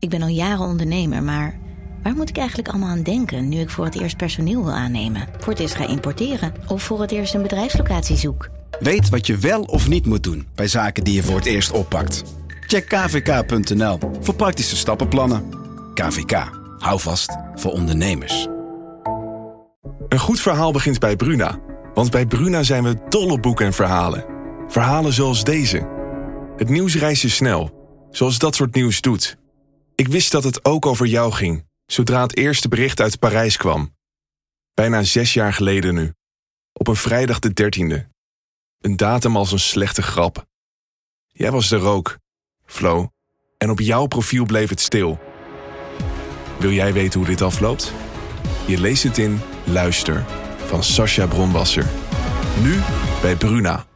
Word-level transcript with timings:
Ik 0.00 0.08
ben 0.08 0.22
al 0.22 0.28
jaren 0.28 0.66
ondernemer, 0.66 1.22
maar 1.22 1.58
waar 2.02 2.14
moet 2.14 2.28
ik 2.28 2.36
eigenlijk 2.36 2.68
allemaal 2.68 2.88
aan 2.88 3.02
denken 3.02 3.48
nu 3.48 3.58
ik 3.58 3.70
voor 3.70 3.84
het 3.84 4.00
eerst 4.00 4.16
personeel 4.16 4.64
wil 4.64 4.72
aannemen, 4.72 5.28
voor 5.38 5.52
het 5.52 5.62
eerst 5.62 5.74
ga 5.74 5.88
importeren 5.88 6.54
of 6.68 6.82
voor 6.82 7.00
het 7.00 7.10
eerst 7.10 7.34
een 7.34 7.42
bedrijfslocatie 7.42 8.16
zoek? 8.16 8.48
Weet 8.78 9.08
wat 9.08 9.26
je 9.26 9.36
wel 9.36 9.62
of 9.62 9.88
niet 9.88 10.06
moet 10.06 10.22
doen 10.22 10.46
bij 10.54 10.68
zaken 10.68 11.04
die 11.04 11.14
je 11.14 11.22
voor 11.22 11.36
het 11.36 11.46
eerst 11.46 11.70
oppakt. 11.70 12.24
Check 12.66 12.88
kvk.nl 12.88 13.98
voor 14.20 14.34
praktische 14.34 14.76
stappenplannen. 14.76 15.44
KVK, 15.94 16.50
hou 16.78 17.00
vast 17.00 17.36
voor 17.54 17.72
ondernemers. 17.72 18.48
Een 20.08 20.18
goed 20.18 20.40
verhaal 20.40 20.72
begint 20.72 20.98
bij 20.98 21.16
Bruna. 21.16 21.58
Want 21.94 22.10
bij 22.10 22.26
Bruna 22.26 22.62
zijn 22.62 22.82
we 22.82 22.96
dol 23.08 23.30
op 23.30 23.42
boeken 23.42 23.66
en 23.66 23.72
verhalen. 23.72 24.24
Verhalen 24.68 25.12
zoals 25.12 25.44
deze. 25.44 25.88
Het 26.56 26.68
nieuws 26.68 26.96
reist 26.96 27.22
je 27.22 27.28
snel, 27.28 27.70
zoals 28.10 28.38
dat 28.38 28.54
soort 28.54 28.74
nieuws 28.74 29.00
doet. 29.00 29.38
Ik 30.00 30.08
wist 30.08 30.32
dat 30.32 30.44
het 30.44 30.64
ook 30.64 30.86
over 30.86 31.06
jou 31.06 31.32
ging, 31.32 31.66
zodra 31.86 32.22
het 32.22 32.36
eerste 32.36 32.68
bericht 32.68 33.00
uit 33.00 33.18
Parijs 33.18 33.56
kwam. 33.56 33.96
Bijna 34.74 35.02
zes 35.02 35.34
jaar 35.34 35.52
geleden 35.52 35.94
nu. 35.94 36.12
Op 36.72 36.86
een 36.86 36.96
vrijdag 36.96 37.38
de 37.38 37.52
dertiende. 37.52 38.08
Een 38.78 38.96
datum 38.96 39.36
als 39.36 39.52
een 39.52 39.58
slechte 39.58 40.02
grap. 40.02 40.46
Jij 41.26 41.50
was 41.50 41.70
er 41.70 41.84
ook, 41.86 42.18
Flo. 42.64 43.10
En 43.58 43.70
op 43.70 43.80
jouw 43.80 44.06
profiel 44.06 44.44
bleef 44.44 44.68
het 44.68 44.80
stil. 44.80 45.18
Wil 46.58 46.72
jij 46.72 46.92
weten 46.92 47.18
hoe 47.18 47.28
dit 47.28 47.42
afloopt? 47.42 47.92
Je 48.66 48.80
leest 48.80 49.02
het 49.02 49.18
in 49.18 49.40
Luister 49.64 50.24
van 50.66 50.84
Sascha 50.84 51.26
Bronwasser. 51.26 51.86
Nu 52.62 52.80
bij 53.22 53.36
Bruna. 53.36 53.89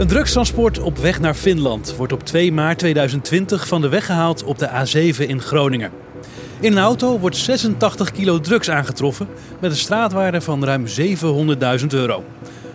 Een 0.00 0.06
drugstransport 0.06 0.78
op 0.78 0.98
weg 0.98 1.20
naar 1.20 1.34
Finland 1.34 1.94
wordt 1.96 2.12
op 2.12 2.24
2 2.24 2.52
maart 2.52 2.78
2020 2.78 3.68
van 3.68 3.80
de 3.80 3.88
weg 3.88 4.06
gehaald 4.06 4.44
op 4.44 4.58
de 4.58 4.68
A7 4.68 5.28
in 5.28 5.40
Groningen. 5.40 5.90
In 6.60 6.72
een 6.72 6.78
auto 6.78 7.18
wordt 7.18 7.36
86 7.36 8.10
kilo 8.10 8.40
drugs 8.40 8.70
aangetroffen 8.70 9.28
met 9.60 9.70
een 9.70 9.76
straatwaarde 9.76 10.40
van 10.40 10.64
ruim 10.64 10.86
700.000 11.80 11.86
euro. 11.88 12.24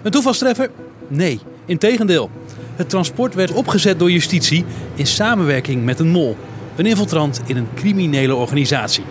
Een 0.01 0.11
toevalstreffer? 0.11 0.69
Nee, 1.07 1.39
integendeel. 1.65 2.29
Het 2.75 2.89
transport 2.89 3.33
werd 3.33 3.51
opgezet 3.51 3.99
door 3.99 4.11
justitie 4.11 4.65
in 4.95 5.07
samenwerking 5.07 5.83
met 5.83 5.99
een 5.99 6.09
mol, 6.09 6.37
een 6.75 6.85
infiltrant 6.85 7.41
in 7.45 7.57
een 7.57 7.67
criminele 7.75 8.35
organisatie. 8.35 9.03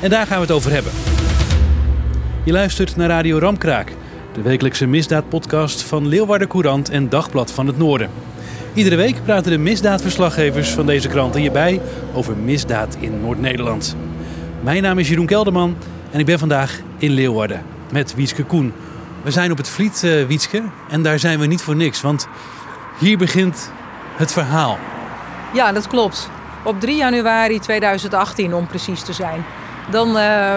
En 0.00 0.10
daar 0.10 0.26
gaan 0.26 0.36
we 0.36 0.42
het 0.42 0.54
over 0.54 0.72
hebben. 0.72 0.92
Je 2.44 2.52
luistert 2.52 2.96
naar 2.96 3.08
Radio 3.08 3.38
Ramkraak, 3.38 3.92
de 4.34 4.42
wekelijkse 4.42 4.86
misdaadpodcast 4.86 5.82
van 5.82 6.08
Leeuwarden 6.08 6.48
Courant 6.48 6.90
en 6.90 7.08
Dagblad 7.08 7.52
van 7.52 7.66
het 7.66 7.78
Noorden. 7.78 8.10
Iedere 8.74 8.96
week 8.96 9.24
praten 9.24 9.50
de 9.50 9.58
misdaadverslaggevers 9.58 10.70
van 10.70 10.86
deze 10.86 11.08
kranten 11.08 11.40
hierbij 11.40 11.80
over 12.14 12.36
misdaad 12.36 12.96
in 13.00 13.20
Noord-Nederland. 13.20 13.96
Mijn 14.60 14.82
naam 14.82 14.98
is 14.98 15.08
Jeroen 15.08 15.26
Kelderman 15.26 15.76
en 16.10 16.20
ik 16.20 16.26
ben 16.26 16.38
vandaag 16.38 16.80
in 16.98 17.10
Leeuwarden 17.10 17.62
met 17.92 18.14
Wietske 18.14 18.44
Koen. 18.44 18.72
We 19.22 19.30
zijn 19.30 19.50
op 19.50 19.56
het 19.56 19.68
Vliet, 19.68 20.02
uh, 20.04 20.62
en 20.88 21.02
daar 21.02 21.18
zijn 21.18 21.38
we 21.38 21.46
niet 21.46 21.62
voor 21.62 21.76
niks, 21.76 22.00
want 22.00 22.28
hier 22.98 23.18
begint 23.18 23.70
het 24.16 24.32
verhaal. 24.32 24.78
Ja, 25.52 25.72
dat 25.72 25.86
klopt. 25.86 26.30
Op 26.64 26.80
3 26.80 26.96
januari 26.96 27.58
2018 27.58 28.54
om 28.54 28.66
precies 28.66 29.02
te 29.02 29.12
zijn. 29.12 29.44
Dan 29.90 30.16
uh, 30.16 30.54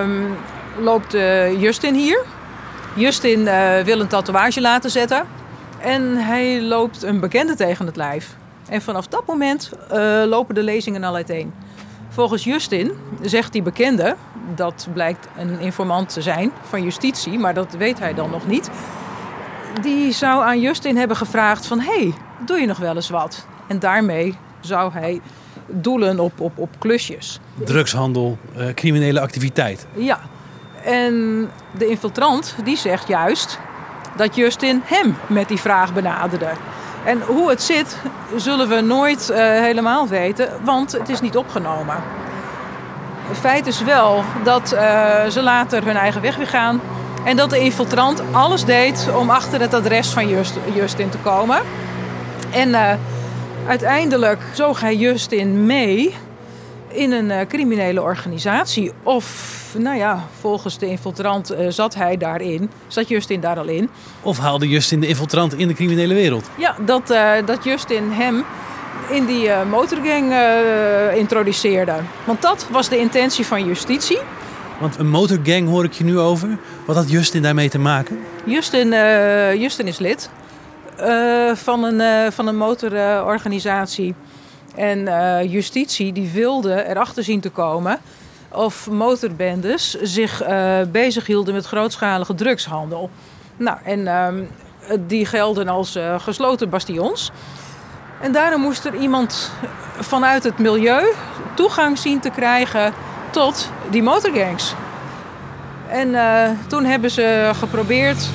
loopt 0.80 1.16
uh, 1.16 1.62
Justin 1.62 1.96
hier. 1.96 2.26
Justin 2.96 3.40
uh, 3.40 3.80
wil 3.80 4.00
een 4.00 4.08
tatoeage 4.08 4.62
laten 4.62 4.90
zetten. 4.90 5.26
En 5.80 6.18
hij 6.18 6.62
loopt 6.62 7.04
een 7.04 7.20
bekende 7.20 7.56
tegen 7.56 7.86
het 7.86 7.96
lijf. 7.96 8.36
En 8.70 8.82
vanaf 8.82 9.08
dat 9.08 9.26
moment 9.26 9.72
uh, 9.92 10.24
lopen 10.26 10.56
de 10.56 10.64
lezingen 10.64 11.04
al 11.04 11.16
uiteen. 11.16 11.54
Volgens 12.10 12.44
Justin 12.44 12.92
zegt 13.22 13.52
die 13.52 13.62
bekende, 13.62 14.16
dat 14.56 14.88
blijkt 14.94 15.28
een 15.38 15.60
informant 15.60 16.14
te 16.14 16.22
zijn 16.22 16.52
van 16.62 16.84
justitie, 16.84 17.40
maar 17.40 17.54
dat 17.54 17.74
weet 17.74 18.00
hij 18.00 18.14
dan 18.14 18.30
nog 18.30 18.48
niet. 18.48 18.70
Die 19.82 20.12
zou 20.12 20.44
aan 20.44 20.62
Justin 20.62 20.98
hebben 20.98 21.18
gevraagd 21.18 21.66
van, 21.66 21.80
hey, 21.80 22.14
doe 22.46 22.60
je 22.60 22.66
nog 22.66 22.78
wel 22.78 22.96
eens 22.96 23.10
wat? 23.10 23.46
En 23.68 23.80
daarmee 23.80 24.38
zou 24.60 24.92
hij 24.92 25.22
doelen 25.68 26.20
op, 26.20 26.40
op, 26.40 26.58
op 26.58 26.70
klusjes. 26.80 27.40
Drugshandel, 27.64 28.38
uh, 28.58 28.74
criminele 28.74 29.20
activiteit. 29.20 29.88
Ja, 29.94 30.20
en 30.86 31.50
de 31.72 31.88
infiltrant 31.88 32.56
die 32.64 32.78
zegt 32.78 33.08
juist 33.08 33.60
dat 34.16 34.36
Justin 34.36 34.82
hem 34.86 35.18
met 35.28 35.48
die 35.48 35.60
vraag 35.60 35.94
benaderde. 35.94 36.50
En 37.04 37.22
hoe 37.22 37.50
het 37.50 37.62
zit, 37.62 37.98
zullen 38.36 38.70
we 38.70 38.82
nooit 38.82 39.30
uh, 39.32 39.38
helemaal 39.38 40.08
weten, 40.08 40.50
want 40.64 40.92
het 40.92 41.10
is 41.10 41.22
niet 41.22 41.38
opgenomen. 41.38 41.96
Feit 43.34 43.68
is 43.68 43.84
wel 43.84 44.24
dat 44.44 44.74
uh, 44.74 44.80
ze 45.26 45.42
later 45.42 45.86
hun 45.86 45.96
eigen 45.96 46.22
weg 46.22 46.36
weer 46.36 46.48
gaan. 46.48 46.82
En 47.24 47.36
dat 47.36 47.50
de 47.50 47.60
infiltrant 47.60 48.22
alles 48.32 48.66
deed 48.66 49.10
om 49.16 49.30
achter 49.30 49.60
het 49.62 49.74
adres 49.74 50.10
van 50.10 50.28
Just, 50.28 50.58
Justin 50.74 51.10
te 51.10 51.18
komen. 51.18 51.62
En 52.52 52.70
uh, 52.70 52.92
uiteindelijk 53.68 54.42
zoog 54.54 54.82
hij 54.82 54.96
Justin 54.96 55.66
mee 55.66 56.16
in 56.96 57.12
een 57.12 57.48
criminele 57.48 58.02
organisatie. 58.02 58.92
Of 59.04 59.54
nou 59.78 59.98
ja, 59.98 60.28
volgens 60.40 60.78
de 60.78 60.88
infiltrant 60.88 61.52
uh, 61.52 61.58
zat 61.70 61.96
hij 61.96 62.18
daarin. 62.18 62.70
Zat 62.88 63.08
Justin 63.08 63.40
daar 63.40 63.58
al 63.58 63.68
in. 63.68 63.90
Of 64.22 64.38
haalde 64.38 64.68
Justin 64.68 65.00
de 65.00 65.08
infiltrant 65.08 65.54
in 65.54 65.68
de 65.68 65.74
criminele 65.74 66.14
wereld? 66.14 66.50
Ja, 66.58 66.76
dat, 66.86 67.12
uh, 67.12 67.32
dat 67.46 67.64
Justin 67.64 68.12
hem 68.12 68.44
in 69.10 69.26
die 69.26 69.48
uh, 69.48 69.64
motorgang 69.70 70.34
introduceerde. 71.16 71.94
Want 72.24 72.42
dat 72.42 72.68
was 72.72 72.90
de 72.90 72.98
intentie 72.98 73.46
van 73.46 73.66
justitie. 73.66 74.20
Want 74.80 74.98
een 74.98 75.10
motorgang 75.10 75.68
hoor 75.68 75.84
ik 75.84 75.94
je 75.94 76.04
nu 76.04 76.20
over. 76.20 76.58
Wat 76.86 76.96
had 76.96 77.10
Justin 77.10 77.42
daarmee 77.42 77.70
te 77.70 77.80
maken? 77.80 78.20
Justin, 78.46 78.90
Justin 79.60 79.88
is 79.88 79.98
lid 79.98 80.30
van, 81.54 81.84
een, 81.84 82.32
van 82.32 82.48
een 82.48 82.58
motororganisatie. 82.58 84.16
En 84.76 85.50
justitie 85.50 86.14
die 86.14 86.30
wilde 86.30 86.86
erachter 86.88 87.24
zien 87.24 87.40
te 87.40 87.50
komen 87.50 88.00
of 88.56 88.90
motorbendes 88.90 89.94
zich 90.02 90.48
uh, 90.48 90.78
bezighielden 90.92 91.54
met 91.54 91.66
grootschalige 91.66 92.36
drugshandel. 92.36 93.10
Nou, 93.58 93.78
en 93.84 94.00
uh, 94.00 94.28
die 95.08 95.26
gelden 95.26 95.68
als 95.68 95.96
uh, 95.96 96.20
gesloten 96.20 96.70
bastions. 96.70 97.32
En 98.22 98.32
daarom 98.32 98.62
moest 98.62 98.86
er 98.86 98.96
iemand 98.96 99.52
vanuit 100.00 100.44
het 100.44 100.58
milieu 100.58 101.14
toegang 101.56 101.98
zien 101.98 102.20
te 102.20 102.30
krijgen 102.30 102.94
tot 103.32 103.70
die 103.90 104.04
motorgangs. 104.04 104.74
En 105.88 106.16
toen 106.68 106.86
hebben 106.86 107.12
ze 107.12 107.52
geprobeerd 107.54 108.30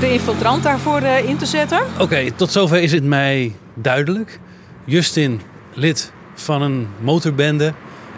de 0.00 0.12
infiltrant 0.12 0.62
daarvoor 0.62 1.02
in 1.02 1.36
te 1.36 1.46
zetten. 1.46 1.80
Oké, 1.98 2.30
tot 2.30 2.52
zover 2.52 2.82
is 2.82 2.92
het 2.92 3.04
mij 3.04 3.56
duidelijk. 3.74 4.40
Justin, 4.84 5.40
lid 5.74 6.12
van 6.34 6.62
een 6.62 6.88
motorbende 7.00 7.72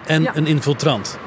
en 0.07 0.23
ja. 0.23 0.37
een 0.37 0.47
infiltrant. 0.47 1.19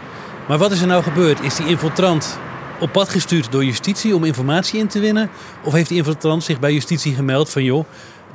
Maar 0.48 0.58
wat 0.58 0.72
is 0.72 0.82
er 0.82 0.88
nou 0.88 1.04
gebeurd? 1.04 1.42
Is 1.42 1.56
die 1.56 1.68
infiltrant 1.68 2.40
op 2.80 2.92
pad 2.92 3.10
gestuurd 3.10 3.52
door 3.52 3.66
justitie 3.66 4.16
om 4.16 4.24
informatie 4.24 4.80
in 4.80 4.88
te 4.88 5.00
winnen? 5.00 5.30
Of 5.64 5.74
heeft 5.74 5.90
die 5.90 5.98
infiltrant 5.98 6.44
zich 6.44 6.60
bij 6.60 6.74
justitie 6.74 7.14
gemeld 7.14 7.50
van 7.50 7.64
joh, 7.64 7.86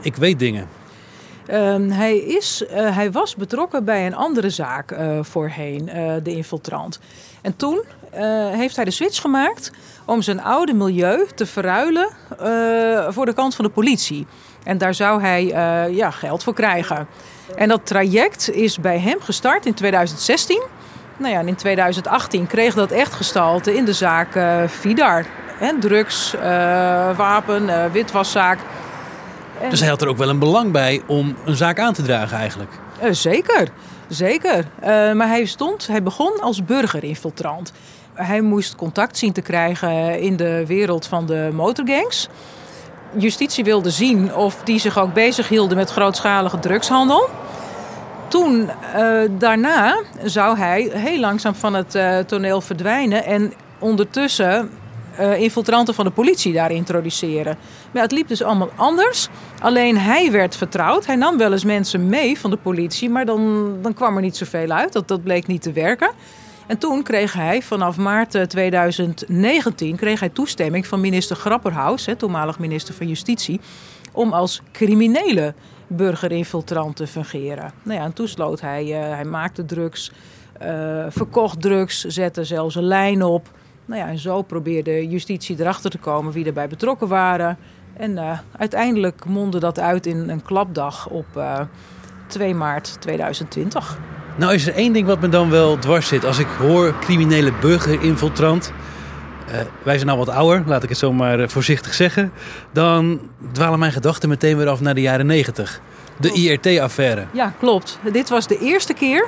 ik 0.01 0.17
weet 0.17 0.39
dingen? 0.39 0.69
Uh, 1.51 1.75
hij, 1.89 2.17
is, 2.17 2.63
uh, 2.63 2.97
hij 2.97 3.13
was 3.13 3.37
betrokken 3.37 3.85
bij 3.85 4.07
een 4.07 4.15
andere 4.15 4.51
zaak 4.51 4.93
uh, 4.93 5.19
voorheen, 5.23 5.89
uh, 5.89 6.15
de 6.23 6.31
infiltrant. 6.31 6.99
En 7.43 7.57
toen 7.57 7.83
heeft 8.53 8.77
hij 8.77 8.85
de 8.85 8.91
switch 8.91 9.21
gemaakt 9.21 9.71
om 10.05 10.23
zijn 10.23 10.43
oude 10.43 10.73
milieu 10.73 11.27
te 11.35 11.47
verruilen 11.47 12.09
voor 13.09 13.27
de 13.27 13.33
kant 13.35 13.55
van 13.55 13.65
de 13.65 13.71
politie. 13.71 14.27
En 14.65 14.79
daar 14.79 14.95
zou 14.95 15.21
hij 15.21 15.45
ja, 15.91 16.11
geld 16.11 16.43
voor 16.43 16.55
krijgen. 16.55 17.07
En 17.57 17.69
dat 17.69 17.87
traject 17.87 18.51
is 18.51 18.81
bij 18.81 18.99
hem 18.99 19.21
gestart 19.21 19.67
in 19.67 19.75
2016. 19.75 20.63
Nou 21.17 21.33
ja, 21.33 21.41
in 21.41 21.55
2018 21.55 22.47
kreeg 22.47 22.75
dat 22.75 22.91
echt 22.91 23.13
gestalte 23.13 23.77
in 23.77 23.85
de 23.85 23.93
zaak 23.93 24.37
uh, 24.37 24.63
Vidar. 24.67 25.25
Hè, 25.59 25.79
drugs, 25.79 26.35
uh, 26.35 26.43
wapen, 27.17 27.93
witwaszaak. 27.93 28.59
En... 29.61 29.71
Dus 29.71 29.81
hij 29.81 29.89
had 29.89 30.03
er 30.03 30.09
ook 30.09 30.17
wel 30.17 30.29
een 30.29 30.39
belang 30.39 30.73
bij 30.73 31.03
om 31.07 31.37
een 31.45 31.57
zaak 31.57 31.79
aan 31.79 31.93
te 31.93 32.03
dragen 32.03 32.39
eigenlijk? 32.39 32.71
zeker, 33.11 33.69
zeker. 34.09 34.65
maar 35.15 35.29
hij 35.29 35.45
stond, 35.45 35.87
hij 35.87 36.03
begon 36.03 36.41
als 36.41 36.65
burgerinfiltrant. 36.65 37.73
Hij 38.15 38.41
moest 38.41 38.77
contact 38.77 39.19
zien 39.19 39.33
te 39.33 39.41
krijgen 39.41 40.21
in 40.21 40.37
de 40.37 40.67
wereld 40.67 41.07
van 41.07 41.27
de 41.27 41.51
motorgangs. 41.53 42.29
Justitie 43.17 43.65
wilde 43.65 43.91
zien 43.91 44.35
of 44.35 44.57
die 44.65 44.79
zich 44.79 44.99
ook 44.99 45.13
bezig 45.13 45.49
hielden 45.49 45.77
met 45.77 45.91
grootschalige 45.91 46.59
drugshandel 46.59 47.29
toen, 48.33 48.71
uh, 48.97 49.21
daarna, 49.31 50.03
zou 50.25 50.59
hij 50.59 50.91
heel 50.93 51.21
langzaam 51.21 51.55
van 51.55 51.75
het 51.75 51.95
uh, 51.95 52.19
toneel 52.19 52.61
verdwijnen. 52.61 53.25
En 53.25 53.53
ondertussen 53.79 54.71
uh, 55.21 55.41
infiltranten 55.41 55.95
van 55.95 56.05
de 56.05 56.11
politie 56.11 56.53
daar 56.53 56.71
introduceren. 56.71 57.57
Maar 57.91 58.03
het 58.03 58.13
liep 58.13 58.29
dus 58.29 58.43
allemaal 58.43 58.71
anders. 58.77 59.29
Alleen 59.61 59.99
hij 59.99 60.31
werd 60.31 60.57
vertrouwd. 60.57 61.07
Hij 61.07 61.17
nam 61.17 61.39
wel 61.39 61.53
eens 61.53 61.65
mensen 61.65 62.09
mee 62.09 62.39
van 62.39 62.51
de 62.51 62.57
politie, 62.57 63.11
maar 63.11 63.25
dan, 63.25 63.73
dan 63.83 63.95
kwam 63.95 64.17
er 64.17 64.23
niet 64.23 64.37
zoveel 64.37 64.71
uit. 64.71 64.93
Dat, 64.93 65.09
dat 65.09 65.23
bleek 65.23 65.47
niet 65.47 65.63
te 65.63 65.73
werken. 65.73 66.11
En 66.67 66.79
toen 66.79 67.03
kreeg 67.03 67.33
hij 67.33 67.63
vanaf 67.63 67.97
maart 67.97 68.51
2019 68.51 69.91
eh, 69.91 69.97
kreeg 69.97 70.21
hij 70.21 70.29
toestemming 70.29 70.87
van 70.87 71.01
minister 71.01 71.37
Grapperhaus, 71.37 72.07
hè, 72.07 72.17
toenmalig 72.17 72.59
minister 72.59 72.95
van 72.95 73.09
Justitie, 73.09 73.61
om 74.13 74.33
als 74.33 74.63
criminele 74.73 75.55
burgerinfiltrant 75.87 76.97
te 76.97 77.07
fungeren. 77.07 77.73
Nou 77.83 77.99
ja, 77.99 78.05
en 78.05 78.13
toen 78.13 78.29
sloot 78.29 78.61
hij, 78.61 78.85
uh, 78.85 79.15
hij 79.15 79.25
maakte 79.25 79.65
drugs, 79.65 80.13
uh, 80.63 81.07
verkocht 81.09 81.61
drugs, 81.61 82.05
zette 82.05 82.45
zelfs 82.45 82.75
een 82.75 82.83
lijn 82.83 83.23
op. 83.23 83.51
Nou 83.85 84.01
ja, 84.01 84.09
en 84.09 84.19
zo 84.19 84.43
probeerde 84.43 85.09
justitie 85.09 85.61
erachter 85.61 85.91
te 85.91 85.99
komen 85.99 86.33
wie 86.33 86.45
erbij 86.45 86.69
betrokken 86.69 87.09
waren. 87.09 87.59
En 87.97 88.41
uiteindelijk 88.57 89.25
mondde 89.25 89.59
dat 89.59 89.79
uit 89.79 90.07
in 90.07 90.29
een 90.29 90.43
klapdag 90.43 91.09
op 91.09 91.27
2 92.27 92.55
maart 92.55 92.97
2020. 93.01 93.99
Nou 94.37 94.55
is 94.55 94.67
er 94.67 94.75
één 94.75 94.93
ding 94.93 95.07
wat 95.07 95.21
me 95.21 95.29
dan 95.29 95.51
wel 95.51 95.79
dwars 95.79 96.09
zit. 96.09 96.25
Als 96.25 96.39
ik 96.39 96.47
hoor 96.59 96.95
criminele 97.01 97.53
burgerinfiltrant... 97.61 98.73
Uh, 99.49 99.59
wij 99.83 99.97
zijn 99.99 100.11
al 100.11 100.17
wat 100.17 100.29
ouder, 100.29 100.63
laat 100.67 100.83
ik 100.83 100.89
het 100.89 100.99
zo 100.99 101.13
maar 101.13 101.49
voorzichtig 101.49 101.95
zeggen. 101.95 102.33
Dan 102.73 103.21
dwalen 103.53 103.79
mijn 103.79 103.93
gedachten 103.93 104.29
meteen 104.29 104.57
weer 104.57 104.69
af 104.69 104.81
naar 104.81 104.95
de 104.95 105.01
jaren 105.01 105.27
negentig. 105.27 105.81
De 106.17 106.33
IRT-affaire. 106.33 107.27
Ja, 107.33 107.53
klopt. 107.59 107.99
Dit 108.13 108.29
was 108.29 108.47
de 108.47 108.59
eerste 108.59 108.95
keer 108.95 109.27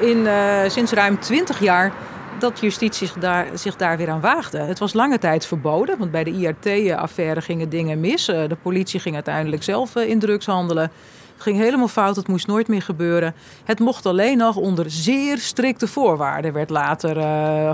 in, 0.00 0.16
uh, 0.16 0.58
sinds 0.66 0.92
ruim 0.92 1.18
20 1.18 1.60
jaar 1.60 1.92
dat 2.38 2.60
justitie 2.60 3.06
zich 3.06 3.16
daar, 3.16 3.46
zich 3.54 3.76
daar 3.76 3.96
weer 3.96 4.10
aan 4.10 4.20
waagde. 4.20 4.58
Het 4.58 4.78
was 4.78 4.92
lange 4.92 5.18
tijd 5.18 5.46
verboden, 5.46 5.98
want 5.98 6.10
bij 6.10 6.24
de 6.24 6.30
IRT-affaire 6.30 7.40
gingen 7.40 7.68
dingen 7.68 8.00
mis. 8.00 8.24
De 8.24 8.56
politie 8.62 9.00
ging 9.00 9.14
uiteindelijk 9.14 9.62
zelf 9.62 9.96
in 9.96 10.18
drugs 10.18 10.46
handelen. 10.46 10.90
Ging 11.40 11.58
helemaal 11.58 11.88
fout, 11.88 12.16
het 12.16 12.28
moest 12.28 12.46
nooit 12.46 12.68
meer 12.68 12.82
gebeuren. 12.82 13.34
Het 13.64 13.78
mocht 13.78 14.06
alleen 14.06 14.38
nog 14.38 14.56
onder 14.56 14.90
zeer 14.90 15.38
strikte 15.38 15.86
voorwaarden, 15.86 16.52
werd 16.52 16.70
later 16.70 17.16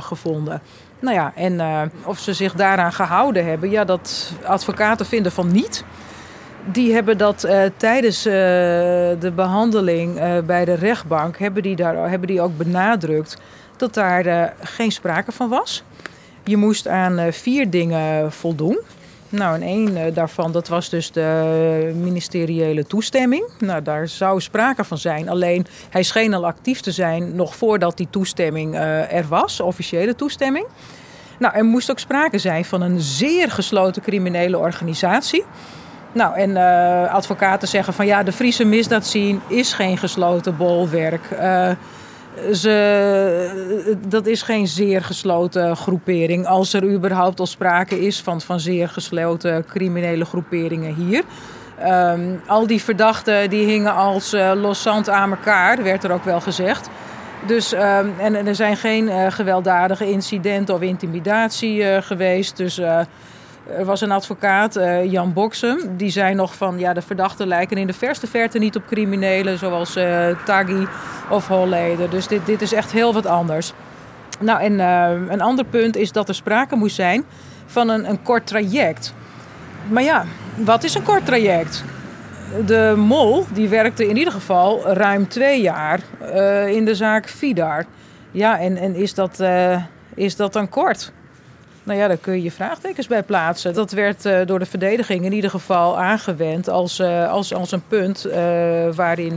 gevonden. 0.03 0.63
Nou 1.01 1.15
ja, 1.15 1.33
en 1.35 1.61
of 2.05 2.19
ze 2.19 2.33
zich 2.35 2.53
daaraan 2.53 2.93
gehouden 2.93 3.47
hebben, 3.47 3.71
ja, 3.71 3.85
dat 3.85 4.33
advocaten 4.45 5.07
vinden 5.07 5.33
van 5.33 5.53
niet 5.53 5.85
die 6.73 6.93
hebben 6.93 7.19
dat 7.19 7.45
uh, 7.45 7.63
tijdens 7.77 8.23
de 8.23 9.33
behandeling 9.35 10.21
bij 10.47 10.65
de 10.65 10.75
rechtbank, 10.75 11.39
hebben 11.39 11.63
die, 11.63 11.77
daar, 11.77 12.11
hebben 12.11 12.29
die 12.29 12.41
ook 12.41 12.57
benadrukt 12.57 13.37
dat 13.77 13.95
daar 13.95 14.55
geen 14.61 14.93
sprake 14.93 15.33
van 15.33 15.49
was. 15.49 15.85
Je 16.45 16.57
moest 16.57 16.89
aan 16.89 17.33
vier 17.33 17.71
dingen 17.71 18.33
voldoen. 18.33 18.79
Nou, 19.29 19.55
en 19.55 19.63
één 19.63 20.15
daarvan, 20.15 20.53
dat 20.53 20.69
was 20.69 20.89
dus 20.89 21.11
de 21.11 21.93
ministeriële 21.97 22.87
toestemming. 22.87 23.45
Nou, 23.59 23.83
daar 23.83 24.09
zou 24.09 24.41
sprake 24.41 24.85
van 24.85 24.99
zijn. 24.99 25.29
Alleen, 25.29 25.67
hij 25.91 26.03
scheen 26.03 26.35
al 26.35 26.47
actief 26.47 26.81
te 26.81 26.93
zijn 26.93 27.37
nog 27.37 27.57
voordat 27.57 27.97
die 27.97 28.09
toestemming 28.11 28.75
er 29.11 29.27
was, 29.29 29.61
officiële 29.61 30.15
toestemming. 30.15 30.67
Nou, 31.39 31.55
er 31.55 31.65
moest 31.65 31.91
ook 31.91 31.99
sprake 31.99 32.39
zijn 32.39 32.65
van 32.65 32.81
een 32.81 33.01
zeer 33.01 33.51
gesloten 33.51 34.03
criminele 34.03 34.59
organisatie. 34.59 35.45
Nou, 36.13 36.37
en 36.37 36.51
uh, 36.51 37.15
advocaten 37.15 37.69
zeggen 37.69 37.95
van 37.95 38.07
ja, 38.07 38.23
de 38.23 38.33
Friese 38.33 38.65
misdaadscene 38.65 39.39
is 39.49 39.73
geen 39.73 39.99
gesloten 39.99 40.57
bolwerk. 40.57 41.29
Dat 44.09 44.27
is 44.27 44.43
geen 44.43 44.67
zeer 44.67 45.03
gesloten 45.03 45.77
groepering. 45.77 46.47
Als 46.47 46.73
er 46.73 46.85
überhaupt 46.85 47.41
al 47.41 47.47
sprake 47.47 48.01
is 48.01 48.21
van, 48.21 48.41
van 48.41 48.61
zeer 48.61 48.89
gesloten 48.89 49.65
criminele 49.65 50.25
groeperingen 50.25 50.95
hier. 50.95 51.23
Um, 51.85 52.41
al 52.47 52.67
die 52.67 52.83
verdachten 52.83 53.51
die 53.51 53.67
hingen 53.67 53.95
als 53.95 54.35
uh, 54.35 54.53
loszand 54.55 55.09
aan 55.09 55.31
elkaar, 55.31 55.83
werd 55.83 56.05
er 56.05 56.13
ook 56.13 56.25
wel 56.25 56.41
gezegd. 56.41 56.89
Dus, 57.47 57.73
um, 57.73 58.15
en, 58.19 58.47
er 58.47 58.55
zijn 58.55 58.77
geen 58.77 59.09
uh, 59.09 59.27
gewelddadige 59.31 60.11
incidenten 60.11 60.75
of 60.75 60.81
intimidatie 60.81 61.77
uh, 61.77 61.97
geweest. 62.01 62.57
Dus 62.57 62.81
er 63.69 63.85
was 63.85 64.01
een 64.01 64.11
advocaat, 64.11 64.77
uh, 64.77 65.11
Jan 65.13 65.33
Boksem, 65.33 65.97
die 65.97 66.11
zei 66.11 66.35
nog 66.35 66.55
van 66.55 66.79
ja, 66.79 66.93
de 66.93 67.03
verdachten 67.03 67.47
lijken 67.47 67.77
in 67.77 67.87
de 67.87 67.93
verste 67.93 68.27
verte 68.27 68.59
niet 68.59 68.77
op 68.77 68.87
criminelen 68.87 69.59
zoals 69.59 69.97
uh, 69.97 70.29
Taggi 70.45 70.87
of 71.31 71.49
Holleder. 71.49 72.11
Dus 72.11 72.27
dit, 72.27 72.47
dit 72.47 72.63
is 72.63 72.73
echt 72.73 72.93
heel 72.93 73.13
wat 73.13 73.27
anders. 73.27 73.73
Nou, 74.41 74.61
en 74.61 74.73
uh, 74.73 75.31
een 75.33 75.41
ander 75.41 75.65
punt 75.65 75.97
is 75.97 76.13
dat 76.13 76.29
er 76.29 76.35
sprake 76.35 76.77
moest 76.77 76.95
zijn 76.95 77.25
van 77.67 77.89
een, 77.89 78.09
een 78.09 78.23
kort 78.23 78.47
traject. 78.47 79.15
Maar 79.89 80.03
ja, 80.03 80.25
wat 80.55 80.85
is 80.85 80.95
een 80.95 81.03
kort 81.03 81.25
traject? 81.27 81.85
De 82.67 82.95
mol 82.97 83.47
die 83.53 83.69
werkte 83.69 84.09
in 84.09 84.17
ieder 84.17 84.33
geval 84.33 84.89
ruim 84.89 85.29
twee 85.29 85.61
jaar 85.61 86.01
in 86.69 86.85
de 86.85 86.95
zaak 86.95 87.29
Vidar. 87.29 87.85
Ja, 88.31 88.59
en, 88.59 88.77
en 88.77 88.95
is, 88.95 89.15
dat, 89.15 89.43
is 90.15 90.37
dat 90.37 90.53
dan 90.53 90.69
kort? 90.69 91.13
Nou 91.87 91.99
ja, 91.99 92.09
daar 92.09 92.17
kun 92.17 92.33
je 92.33 92.43
je 92.43 92.51
vraagtekens 92.51 93.07
bij 93.07 93.23
plaatsen. 93.23 93.75
Dat 93.75 93.93
werd 93.93 94.25
uh, 94.25 94.39
door 94.47 94.59
de 94.59 94.67
verdediging 94.67 95.25
in 95.25 95.33
ieder 95.33 95.51
geval 95.51 95.99
aangewend 95.99 96.69
als, 96.69 97.01
uh, 97.01 97.31
als, 97.31 97.55
als 97.55 97.73
een 97.73 97.83
punt 97.89 98.27
uh, 98.27 98.35
waarin 98.95 99.37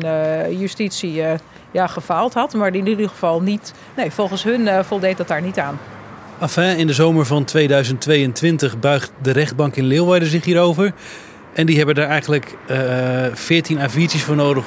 justitie 0.59 1.23
ja, 1.71 1.87
gefaald 1.87 2.33
had. 2.33 2.53
Maar 2.53 2.75
in 2.75 2.87
ieder 2.87 3.09
geval 3.09 3.41
niet, 3.41 3.73
nee, 3.95 4.11
volgens 4.11 4.43
hun 4.43 4.85
voldeed 4.85 5.17
dat 5.17 5.27
daar 5.27 5.41
niet 5.41 5.59
aan. 5.59 5.79
Enfin, 6.39 6.77
in 6.77 6.87
de 6.87 6.93
zomer 6.93 7.25
van 7.25 7.43
2022 7.43 8.79
buigt 8.79 9.11
de 9.21 9.31
rechtbank 9.31 9.75
in 9.75 9.85
Leeuwarden 9.85 10.29
zich 10.29 10.45
hierover. 10.45 10.93
En 11.53 11.65
die 11.65 11.77
hebben 11.77 11.95
daar 11.95 12.09
eigenlijk 12.09 12.55
14 13.33 13.79
A4'tjes 13.79 14.23
voor 14.23 14.35
nodig 14.35 14.65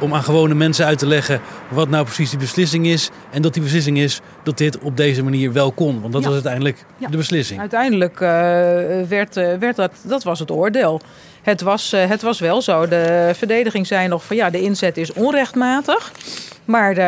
om 0.00 0.14
aan 0.14 0.22
gewone 0.22 0.54
mensen 0.54 0.86
uit 0.86 0.98
te 0.98 1.06
leggen 1.06 1.40
wat 1.68 1.88
nou 1.88 2.04
precies 2.04 2.30
die 2.30 2.38
beslissing 2.38 2.86
is. 2.86 3.10
En 3.30 3.42
dat 3.42 3.54
die 3.54 3.62
beslissing 3.62 3.98
is 3.98 4.20
dat 4.42 4.58
dit 4.58 4.78
op 4.78 4.96
deze 4.96 5.22
manier 5.22 5.52
wel 5.52 5.72
kon. 5.72 6.00
Want 6.00 6.12
dat 6.12 6.24
was 6.24 6.32
uiteindelijk 6.32 6.84
de 7.10 7.16
beslissing. 7.16 7.60
Uiteindelijk 7.60 8.14
uh, 8.14 8.28
werd, 9.08 9.36
uh, 9.36 9.54
werd 9.58 9.76
dat, 9.76 9.92
dat 10.02 10.22
was 10.22 10.38
het 10.38 10.50
oordeel. 10.50 11.00
Het 11.42 11.60
was, 11.60 11.92
uh, 11.92 12.06
het 12.06 12.22
was 12.22 12.40
wel 12.40 12.62
zo. 12.62 12.88
De 12.88 13.30
verdediging 13.34 13.86
zei 13.86 14.08
nog 14.08 14.24
van 14.24 14.36
ja, 14.36 14.50
de 14.50 14.60
inzet 14.60 14.96
is 14.96 15.12
onrechtmatig. 15.12 16.12
Maar 16.64 16.94
de, 16.94 17.00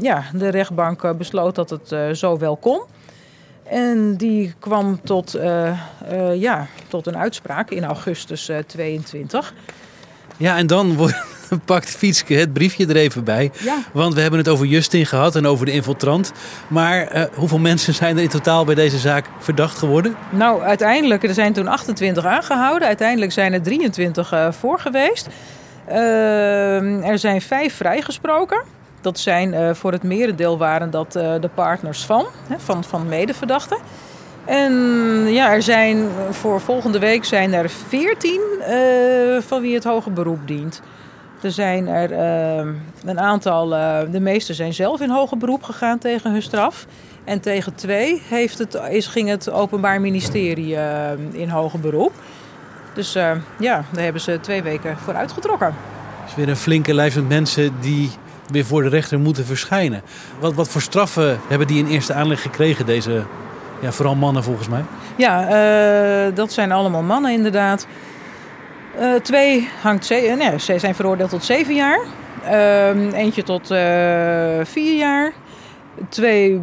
ja, 0.00 0.24
de 0.32 0.48
rechtbank 0.48 1.16
besloot 1.18 1.54
dat 1.54 1.70
het 1.70 2.18
zo 2.18 2.38
wel 2.38 2.56
kon. 2.56 2.80
En 3.64 4.16
die 4.16 4.54
kwam 4.58 5.00
tot, 5.04 5.38
ja, 6.34 6.66
tot 6.88 7.06
een 7.06 7.16
uitspraak 7.16 7.70
in 7.70 7.84
augustus 7.84 8.50
22. 8.66 9.54
Ja, 10.36 10.56
en 10.56 10.66
dan 10.66 10.96
wordt 10.96 11.24
pakt 11.64 11.90
Fietske 11.90 12.34
het 12.34 12.52
briefje 12.52 12.86
er 12.86 12.96
even 12.96 13.24
bij. 13.24 13.50
Ja. 13.58 13.78
Want 13.92 14.14
we 14.14 14.20
hebben 14.20 14.38
het 14.38 14.48
over 14.48 14.66
Justin 14.66 15.06
gehad 15.06 15.36
en 15.36 15.46
over 15.46 15.66
de 15.66 15.72
infiltrant. 15.72 16.32
Maar 16.68 17.16
uh, 17.16 17.24
hoeveel 17.34 17.58
mensen 17.58 17.94
zijn 17.94 18.16
er 18.16 18.22
in 18.22 18.28
totaal 18.28 18.64
bij 18.64 18.74
deze 18.74 18.98
zaak 18.98 19.26
verdacht 19.38 19.78
geworden? 19.78 20.16
Nou, 20.30 20.62
uiteindelijk, 20.62 21.22
er 21.22 21.34
zijn 21.34 21.52
toen 21.52 21.68
28 21.68 22.24
aangehouden. 22.24 22.88
Uiteindelijk 22.88 23.32
zijn 23.32 23.52
er 23.52 23.62
23 23.62 24.32
uh, 24.32 24.52
voor 24.52 24.78
geweest. 24.78 25.28
Uh, 25.88 27.08
er 27.08 27.18
zijn 27.18 27.42
vijf 27.42 27.74
vrijgesproken. 27.74 28.62
Dat 29.00 29.18
zijn 29.18 29.52
uh, 29.52 29.70
voor 29.74 29.92
het 29.92 30.02
merendeel 30.02 30.58
waren 30.58 30.90
dat 30.90 31.12
de 31.12 31.50
partners 31.54 32.04
van, 32.04 32.26
hè, 32.48 32.58
van, 32.58 32.84
van 32.84 33.08
medeverdachten. 33.08 33.76
En 34.44 34.72
ja, 35.26 35.52
er 35.52 35.62
zijn 35.62 36.08
voor 36.30 36.60
volgende 36.60 36.98
week 36.98 37.24
zijn 37.24 37.52
er 37.52 37.70
14 37.88 38.40
van 39.40 39.60
wie 39.60 39.74
het 39.74 39.84
hoge 39.84 40.10
beroep 40.10 40.46
dient. 40.46 40.82
Er 41.42 41.52
zijn 41.52 41.88
er 41.88 42.10
uh, 42.10 42.72
een 43.04 43.20
aantal, 43.20 43.72
uh, 43.72 43.98
de 44.10 44.20
meeste 44.20 44.54
zijn 44.54 44.74
zelf 44.74 45.00
in 45.00 45.10
hoger 45.10 45.36
beroep 45.36 45.62
gegaan 45.62 45.98
tegen 45.98 46.32
hun 46.32 46.42
straf. 46.42 46.86
En 47.24 47.40
tegen 47.40 47.74
twee 47.74 48.22
heeft 48.28 48.58
het, 48.58 48.80
is, 48.90 49.06
ging 49.06 49.28
het 49.28 49.50
Openbaar 49.50 50.00
Ministerie 50.00 50.74
uh, 50.74 51.10
in 51.30 51.48
hoger 51.48 51.80
beroep. 51.80 52.12
Dus 52.94 53.12
ja, 53.58 53.84
daar 53.92 54.02
hebben 54.02 54.20
ze 54.20 54.38
twee 54.40 54.62
weken 54.62 54.96
voor 54.98 55.14
uitgetrokken. 55.14 55.66
Het 55.66 56.28
is 56.28 56.34
weer 56.34 56.48
een 56.48 56.56
flinke 56.56 56.94
lijst 56.94 57.16
met 57.16 57.28
mensen 57.28 57.72
die 57.80 58.10
weer 58.46 58.64
voor 58.64 58.82
de 58.82 58.88
rechter 58.88 59.18
moeten 59.18 59.44
verschijnen. 59.44 60.02
Wat, 60.40 60.54
wat 60.54 60.68
voor 60.68 60.80
straffen 60.80 61.40
hebben 61.48 61.66
die 61.66 61.78
in 61.78 61.86
eerste 61.86 62.14
aanleg 62.14 62.42
gekregen, 62.42 62.86
deze, 62.86 63.22
ja, 63.80 63.92
vooral 63.92 64.14
mannen 64.14 64.42
volgens 64.42 64.68
mij? 64.68 64.84
Ja, 65.16 66.30
dat 66.30 66.52
zijn 66.52 66.72
allemaal 66.72 67.02
mannen 67.02 67.32
inderdaad. 67.32 67.86
Uh, 69.00 69.14
twee 69.14 69.68
hangt 69.82 70.06
ze 70.06 70.34
nee, 70.38 70.58
ze 70.58 70.78
zijn 70.78 70.94
veroordeeld 70.94 71.30
tot 71.30 71.44
zeven 71.44 71.74
jaar. 71.74 72.00
Uh, 72.44 73.12
eentje 73.12 73.42
tot 73.42 73.70
uh, 73.70 73.78
vier 74.62 74.96
jaar. 74.96 75.32
Twee 76.08 76.60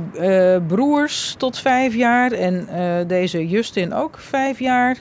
broers 0.67 1.35
tot 1.37 1.59
vijf 1.59 1.93
jaar. 1.95 2.31
En 2.31 2.67
deze 3.07 3.47
Justin 3.47 3.93
ook 3.93 4.17
vijf 4.19 4.59
jaar. 4.59 4.97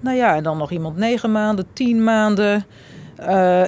Nou 0.00 0.16
ja, 0.16 0.36
en 0.36 0.42
dan 0.42 0.58
nog 0.58 0.70
iemand 0.70 0.96
negen 0.96 1.32
maanden, 1.32 1.66
tien 1.72 2.04
maanden, 2.04 2.66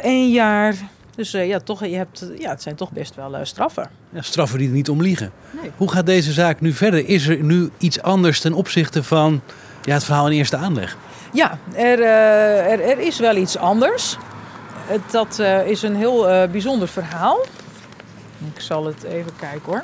één 0.02 0.30
jaar, 0.30 0.74
Dus 1.16 1.30
ja, 1.30 1.58
toch, 1.58 1.84
je 1.84 1.96
hebt, 1.96 2.30
ja, 2.38 2.50
het 2.50 2.62
zijn 2.62 2.76
toch 2.76 2.90
best 2.92 3.14
wel 3.14 3.38
straffen. 3.42 3.90
Ja, 4.10 4.22
straffen 4.22 4.58
die 4.58 4.68
er 4.68 4.74
niet 4.74 4.88
om 4.88 5.02
liegen. 5.02 5.32
Nee. 5.60 5.70
Hoe 5.76 5.90
gaat 5.90 6.06
deze 6.06 6.32
zaak 6.32 6.60
nu 6.60 6.72
verder? 6.72 7.08
Is 7.08 7.26
er 7.26 7.42
nu 7.42 7.70
iets 7.78 8.02
anders 8.02 8.40
ten 8.40 8.52
opzichte 8.52 9.02
van 9.02 9.40
ja, 9.82 9.94
het 9.94 10.04
verhaal 10.04 10.26
in 10.26 10.36
eerste 10.36 10.56
aanleg? 10.56 10.96
Ja, 11.32 11.58
er, 11.74 12.02
er, 12.02 12.80
er 12.80 12.98
is 12.98 13.18
wel 13.18 13.36
iets 13.36 13.56
anders. 13.56 14.16
Dat 15.10 15.38
is 15.66 15.82
een 15.82 15.96
heel 15.96 16.48
bijzonder 16.50 16.88
verhaal. 16.88 17.38
Ik 18.54 18.60
zal 18.60 18.86
het 18.86 19.02
even 19.02 19.32
kijken 19.40 19.62
hoor. 19.64 19.82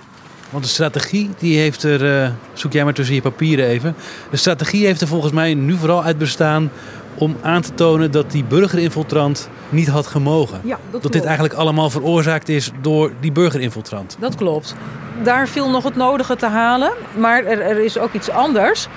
Want 0.50 0.64
de 0.64 0.70
strategie, 0.70 1.30
die 1.38 1.58
heeft 1.58 1.82
er, 1.82 2.32
zoek 2.52 2.72
jij 2.72 2.84
maar 2.84 2.94
tussen 2.94 3.14
je 3.14 3.22
papieren 3.22 3.66
even. 3.66 3.94
De 4.30 4.36
strategie 4.36 4.86
heeft 4.86 5.00
er 5.00 5.06
volgens 5.06 5.32
mij 5.32 5.54
nu 5.54 5.76
vooral 5.76 6.02
uit 6.02 6.18
bestaan 6.18 6.70
om 7.14 7.36
aan 7.42 7.62
te 7.62 7.74
tonen 7.74 8.10
dat 8.10 8.30
die 8.30 8.44
burgerinfiltrant 8.44 9.48
niet 9.68 9.88
had 9.88 10.06
gemogen. 10.06 10.60
Ja, 10.64 10.78
dat, 10.90 11.02
dat 11.02 11.12
dit 11.12 11.24
eigenlijk 11.24 11.54
allemaal 11.54 11.90
veroorzaakt 11.90 12.48
is 12.48 12.70
door 12.80 13.12
die 13.20 13.32
burgerinfiltrant. 13.32 14.16
Dat 14.18 14.34
klopt. 14.34 14.74
Daar 15.22 15.48
viel 15.48 15.70
nog 15.70 15.84
het 15.84 15.96
nodige 15.96 16.36
te 16.36 16.46
halen, 16.46 16.92
maar 17.16 17.44
er, 17.44 17.60
er 17.60 17.78
is 17.78 17.98
ook 17.98 18.12
iets 18.12 18.30
anders. 18.30 18.88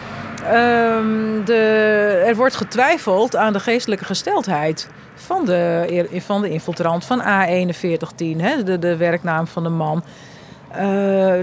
Um, 0.44 1.46
de, 1.46 2.24
er 2.26 2.36
wordt 2.36 2.56
getwijfeld 2.56 3.36
aan 3.36 3.54
de 3.54 3.60
geestelijke 3.60 4.06
gesteldheid 4.06 4.90
van 5.16 5.46
de, 5.46 6.22
van 6.26 6.42
de 6.42 6.50
infiltrant 6.50 7.06
van 7.06 7.22
A4110, 7.22 8.38
hè, 8.38 8.64
de, 8.64 8.80
de 8.80 8.98
werknaam 8.98 9.48
van 9.48 9.64
de 9.64 9.70
man. 9.70 10.04
Uh, 10.72 10.78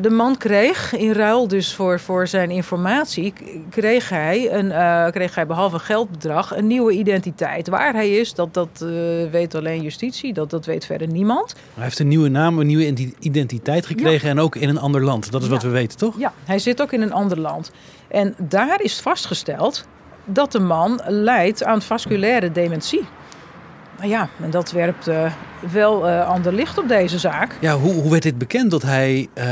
de 0.00 0.10
man 0.10 0.36
kreeg 0.36 0.96
in 0.96 1.12
ruil 1.12 1.48
dus 1.48 1.74
voor, 1.74 2.00
voor 2.00 2.26
zijn 2.26 2.50
informatie, 2.50 3.32
kreeg 3.70 4.08
hij, 4.08 4.52
een, 4.52 4.66
uh, 4.66 5.06
kreeg 5.06 5.34
hij 5.34 5.46
behalve 5.46 5.78
geldbedrag 5.78 6.56
een 6.56 6.66
nieuwe 6.66 6.92
identiteit. 6.92 7.68
Waar 7.68 7.92
hij 7.92 8.10
is, 8.10 8.34
dat, 8.34 8.54
dat 8.54 8.68
uh, 8.82 8.90
weet 9.30 9.54
alleen 9.54 9.82
justitie, 9.82 10.32
dat, 10.32 10.50
dat 10.50 10.66
weet 10.66 10.86
verder 10.86 11.08
niemand. 11.08 11.54
Hij 11.74 11.84
heeft 11.84 11.98
een 11.98 12.08
nieuwe 12.08 12.28
naam, 12.28 12.58
een 12.58 12.66
nieuwe 12.66 13.12
identiteit 13.18 13.86
gekregen 13.86 14.28
ja. 14.28 14.34
en 14.34 14.40
ook 14.40 14.56
in 14.56 14.68
een 14.68 14.78
ander 14.78 15.04
land. 15.04 15.30
Dat 15.30 15.40
is 15.40 15.46
ja. 15.46 15.52
wat 15.52 15.62
we 15.62 15.68
weten, 15.68 15.98
toch? 15.98 16.18
Ja, 16.18 16.32
hij 16.44 16.58
zit 16.58 16.82
ook 16.82 16.92
in 16.92 17.02
een 17.02 17.12
ander 17.12 17.38
land. 17.38 17.70
En 18.08 18.34
daar 18.38 18.82
is 18.82 19.00
vastgesteld 19.00 19.86
dat 20.24 20.52
de 20.52 20.60
man 20.60 21.00
lijdt 21.06 21.64
aan 21.64 21.82
vasculaire 21.82 22.52
dementie. 22.52 23.04
Nou 23.98 24.10
ja, 24.10 24.28
en 24.42 24.50
dat 24.50 24.70
werpt 24.70 25.08
uh, 25.08 25.32
wel 25.72 26.08
uh, 26.08 26.28
ander 26.28 26.52
licht 26.52 26.78
op 26.78 26.88
deze 26.88 27.18
zaak. 27.18 27.56
Ja, 27.60 27.76
hoe, 27.76 27.92
hoe 27.92 28.10
werd 28.10 28.22
dit 28.22 28.38
bekend 28.38 28.70
dat 28.70 28.82
hij 28.82 29.28
uh, 29.34 29.44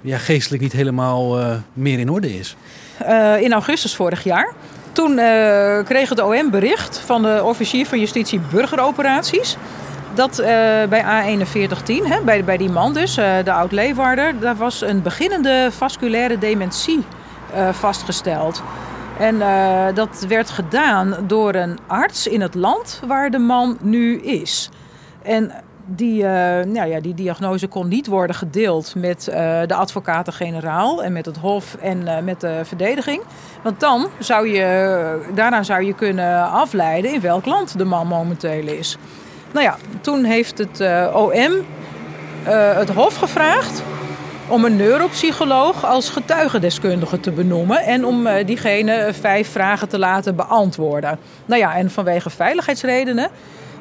ja, 0.00 0.18
geestelijk 0.18 0.62
niet 0.62 0.72
helemaal 0.72 1.40
uh, 1.40 1.54
meer 1.72 1.98
in 1.98 2.10
orde 2.10 2.38
is? 2.38 2.56
in 3.40 3.52
augustus 3.52 3.94
vorig 3.94 4.24
jaar. 4.24 4.52
Toen 4.92 5.14
kreeg 5.84 6.08
het 6.08 6.22
OM 6.22 6.50
bericht 6.50 6.98
van 6.98 7.22
de 7.22 7.40
officier 7.44 7.86
van 7.86 7.98
justitie 7.98 8.40
burgeroperaties. 8.50 9.56
Dat 10.14 10.42
bij 10.88 11.04
A4110, 11.04 12.08
hè, 12.08 12.20
bij, 12.24 12.44
bij 12.44 12.56
die 12.56 12.70
man 12.70 12.92
dus, 12.92 13.14
de 13.14 13.52
oud-Leeuwarder, 13.52 14.38
daar 14.40 14.56
was 14.56 14.80
een 14.80 15.02
beginnende 15.02 15.68
vasculaire 15.70 16.38
dementie 16.38 17.04
vastgesteld. 17.72 18.62
En 19.18 19.34
uh, 19.34 19.84
dat 19.94 20.24
werd 20.28 20.50
gedaan 20.50 21.16
door 21.26 21.54
een 21.54 21.78
arts 21.86 22.26
in 22.26 22.40
het 22.40 22.54
land 22.54 23.02
waar 23.06 23.30
de 23.30 23.38
man 23.38 23.78
nu 23.80 24.20
is. 24.20 24.70
En 25.22 25.52
die, 25.86 26.22
uh, 26.22 26.28
nou 26.64 26.84
ja, 26.84 27.00
die 27.00 27.14
diagnose 27.14 27.66
kon 27.66 27.88
niet 27.88 28.06
worden 28.06 28.36
gedeeld 28.36 28.94
met 28.96 29.28
uh, 29.28 29.34
de 29.66 29.74
advocaten-generaal 29.74 31.02
en 31.02 31.12
met 31.12 31.26
het 31.26 31.36
Hof 31.36 31.74
en 31.74 32.24
met 32.24 32.40
de 32.40 32.60
verdediging. 32.64 33.22
Want 33.62 33.80
dan 33.80 34.08
zou 34.18 34.48
je, 34.48 35.32
daarna 35.34 35.62
zou 35.62 35.84
je 35.84 35.94
kunnen 35.94 36.50
afleiden 36.50 37.12
in 37.12 37.20
welk 37.20 37.46
land 37.46 37.78
de 37.78 37.84
man 37.84 38.06
momenteel 38.06 38.66
is. 38.66 38.96
Nou 39.52 39.64
ja, 39.64 39.76
toen 40.00 40.24
heeft 40.24 40.58
het 40.58 40.80
OM 41.14 41.52
het 42.44 42.90
Hof 42.90 43.16
gevraagd 43.16 43.82
om 44.48 44.64
een 44.64 44.76
neuropsycholoog 44.76 45.84
als 45.84 46.10
getuigendeskundige 46.10 47.20
te 47.20 47.30
benoemen 47.30 47.78
en 47.78 48.04
om 48.04 48.26
uh, 48.26 48.34
diegene 48.46 49.08
vijf 49.20 49.52
vragen 49.52 49.88
te 49.88 49.98
laten 49.98 50.36
beantwoorden. 50.36 51.18
Nou 51.46 51.60
ja, 51.60 51.74
en 51.74 51.90
vanwege 51.90 52.30
veiligheidsredenen 52.30 53.30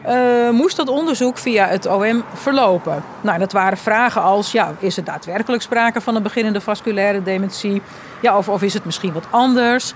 uh, 0.08 0.50
moest 0.50 0.78
dat 0.78 0.88
onderzoek 0.88 1.38
via 1.38 1.68
het 1.68 1.86
OM 1.86 2.24
verlopen. 2.34 3.04
Nou, 3.22 3.40
dat 3.40 3.52
waren 3.52 3.78
vragen 3.78 4.22
als: 4.22 4.52
ja, 4.52 4.74
is 4.80 4.98
er 4.98 5.04
daadwerkelijk 5.04 5.64
sprake 5.64 6.02
van 6.02 6.16
een 6.16 6.24
beginnende 6.24 6.62
vasculaire 6.62 7.24
dementie? 7.24 7.82
Ja, 8.22 8.38
of, 8.38 8.50
of 8.50 8.62
is 8.62 8.74
het 8.74 8.86
misschien 8.86 9.14
wat 9.14 9.26
anders? 9.30 9.94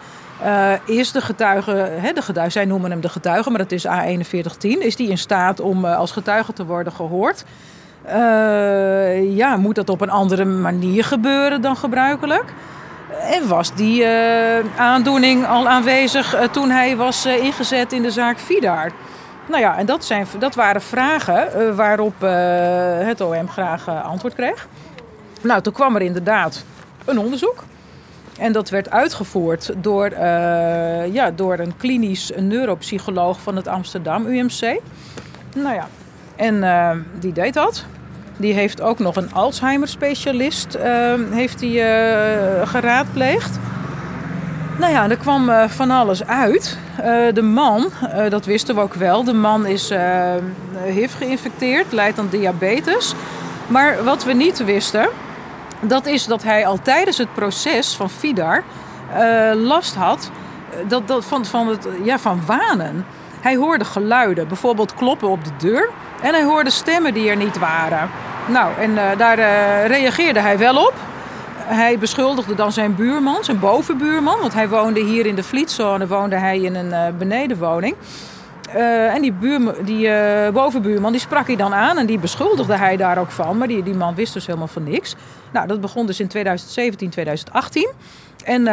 Is 0.86 1.12
de 1.12 1.22
getuige, 1.22 1.92
de 2.14 2.22
getuige, 2.22 2.52
zij 2.52 2.66
noemen 2.66 2.92
hem 2.92 3.02
de 3.02 3.10
getuige, 3.10 3.50
maar 3.50 3.68
dat 3.68 3.72
is 3.72 3.88
A4110, 3.88 4.80
is 4.80 4.96
die 4.96 5.10
in 5.10 5.18
staat 5.18 5.60
om 5.60 5.86
als 5.86 6.12
getuige 6.12 6.54
te 6.54 6.66
worden 6.66 6.94
gehoord? 6.94 7.44
Uh, 8.08 9.36
ja, 9.36 9.58
moet 9.58 9.76
dat 9.76 9.90
op 9.90 10.02
een 10.02 10.10
andere 10.10 10.46
manier 10.46 11.04
gebeuren 11.04 11.62
dan 11.62 11.78
gebruikelijk? 11.78 12.54
En 13.22 13.48
was 13.48 13.74
die 13.74 14.02
uh, 14.02 14.10
aandoening 14.78 15.48
al 15.48 15.68
aanwezig 15.68 16.36
uh, 16.36 16.42
toen 16.44 16.70
hij 16.70 16.96
was 16.96 17.26
ingezet 17.26 17.94
in 17.94 18.02
de 18.02 18.12
zaak 18.12 18.38
Vidar? 18.38 18.92
Nou 19.50 19.62
ja, 19.62 19.78
en 19.78 19.86
dat, 19.86 20.06
zijn, 20.06 20.28
dat 20.40 20.56
waren 20.56 20.82
vragen 20.82 21.76
waarop 21.76 22.14
het 23.06 23.22
OM 23.22 23.50
graag 23.50 24.04
antwoord 24.04 24.36
kreeg. 24.36 24.68
Nou, 25.42 25.62
toen 25.62 25.74
kwam 25.74 25.96
er 25.96 26.02
inderdaad 26.02 26.64
een 27.06 27.20
onderzoek. 27.20 27.64
En 28.40 28.52
dat 28.52 28.70
werd 28.70 28.92
uitgevoerd 28.92 29.72
door, 29.78 30.10
ja, 31.12 31.32
door 31.36 31.60
een 31.60 31.78
klinisch 31.78 32.32
neuropsycholoog 32.38 33.40
van 33.42 33.56
het 33.56 33.68
Amsterdam 33.68 34.26
UMC. 34.26 34.80
Nou 35.56 35.76
ja, 35.76 35.88
en 36.36 37.06
die 37.20 37.34
deed 37.34 37.54
dat. 37.54 37.86
Die 38.38 38.54
heeft 38.54 38.82
ook 38.82 39.00
nog 39.00 39.16
een 39.16 39.34
Alzheimer-specialist 39.34 40.76
uh, 40.76 41.14
heeft 41.32 41.60
die, 41.60 41.80
uh, 41.80 41.88
geraadpleegd. 42.64 43.60
Nou 44.80 44.92
ja, 44.92 45.10
er 45.10 45.18
kwam 45.18 45.50
uh, 45.50 45.64
van 45.68 45.92
alles 45.92 46.26
uit. 46.26 46.78
de 47.34 47.42
man, 47.42 47.90
dat 48.30 48.46
wisten 48.46 48.76
we 48.76 48.82
ook 48.82 48.94
wel, 48.94 49.24
de 49.24 49.34
man 49.34 49.66
is 49.66 49.92
HIV 50.86 51.18
geïnfecteerd, 51.18 51.92
leidt 51.92 52.20
aan 52.20 52.28
diabetes. 52.30 53.14
Maar 53.68 54.04
wat 54.04 54.24
we 54.24 54.34
niet 54.34 54.66
wisten, 54.66 55.10
dat 55.82 56.06
is 56.06 56.26
dat 56.26 56.44
hij 56.44 56.66
al 56.66 56.80
tijdens 56.82 57.18
het 57.18 57.34
proces 57.34 57.94
van 57.94 58.10
FIDAR 58.10 58.64
last 59.56 59.96
had 59.96 60.32
dat, 60.88 61.08
dat 61.08 61.26
van, 61.26 61.46
van, 61.46 61.68
het, 61.68 61.88
ja, 62.04 62.20
van 62.20 62.42
wanen. 62.46 63.06
Hij 63.42 63.56
hoorde 63.56 63.86
geluiden, 63.86 64.48
bijvoorbeeld 64.48 64.94
kloppen 64.94 65.30
op 65.30 65.44
de 65.44 65.52
deur. 65.58 65.90
En 66.26 66.34
hij 66.34 66.44
hoorde 66.44 66.70
stemmen 66.70 67.14
die 67.14 67.30
er 67.30 67.36
niet 67.36 67.60
waren. 67.60 68.10
Nou, 68.48 68.74
en 68.80 68.92
uh, 68.92 69.18
daar 69.18 69.40
uh, 69.40 69.86
reageerde 69.86 70.40
hij 70.40 70.58
wel 70.58 70.86
op. 70.86 70.94
Hij 71.58 71.98
beschuldigde 71.98 72.56
dan 72.56 72.72
zijn 72.72 72.96
buurman, 72.96 73.44
zijn 73.44 73.60
bovenbuurman. 73.60 74.40
Want 74.40 74.54
hij 74.54 74.70
woonde 74.70 75.04
hier 75.04 75.26
in 75.26 75.36
de 75.36 75.44
Vlietzone, 75.44 76.08
woonde 76.08 76.36
hij 76.36 76.60
in 76.60 76.76
een 76.76 76.90
uh, 76.90 77.18
benedenwoning. 77.18 77.96
en 79.14 79.22
die, 79.22 79.32
buurman, 79.32 79.74
die 79.84 80.10
bovenbuurman 80.52 81.12
die 81.12 81.22
sprak 81.22 81.48
hij 81.48 81.56
dan 81.56 81.74
aan 81.74 81.98
en 81.98 82.06
die 82.06 82.20
beschuldigde 82.20 82.76
hij 82.76 82.98
daar 82.98 83.18
ook 83.18 83.32
van. 83.32 83.58
Maar 83.58 83.68
die, 83.68 83.84
die 83.84 83.96
man 83.96 84.16
wist 84.16 84.34
dus 84.34 84.46
helemaal 84.46 84.68
van 84.68 84.84
niks. 84.84 85.16
Nou, 85.52 85.68
dat 85.68 85.82
begon 85.82 86.06
dus 86.06 86.20
in 86.20 86.28
2017, 86.28 87.10
2018. 87.10 87.92
En 88.44 88.64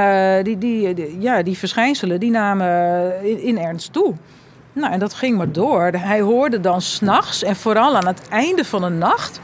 die, 0.45 0.59
die, 0.59 0.95
die, 0.95 1.21
ja, 1.21 1.43
die 1.43 1.59
verschijnselen 1.59 2.21
die 2.21 2.31
namen 2.31 3.13
in, 3.23 3.43
in 3.43 3.59
ernst 3.59 3.93
toe. 3.93 4.15
Nou, 4.73 4.93
en 4.93 4.99
dat 4.99 5.14
ging 5.14 5.37
maar 5.37 5.52
door. 5.52 5.91
Hij 5.97 6.21
hoorde 6.21 6.61
dan 6.61 6.81
s'nachts 6.81 7.43
en 7.43 7.57
vooral 7.57 7.97
aan 7.97 8.07
het 8.07 8.29
einde 8.29 8.64
van 8.64 8.81
de 8.81 8.88
nacht 8.88 9.41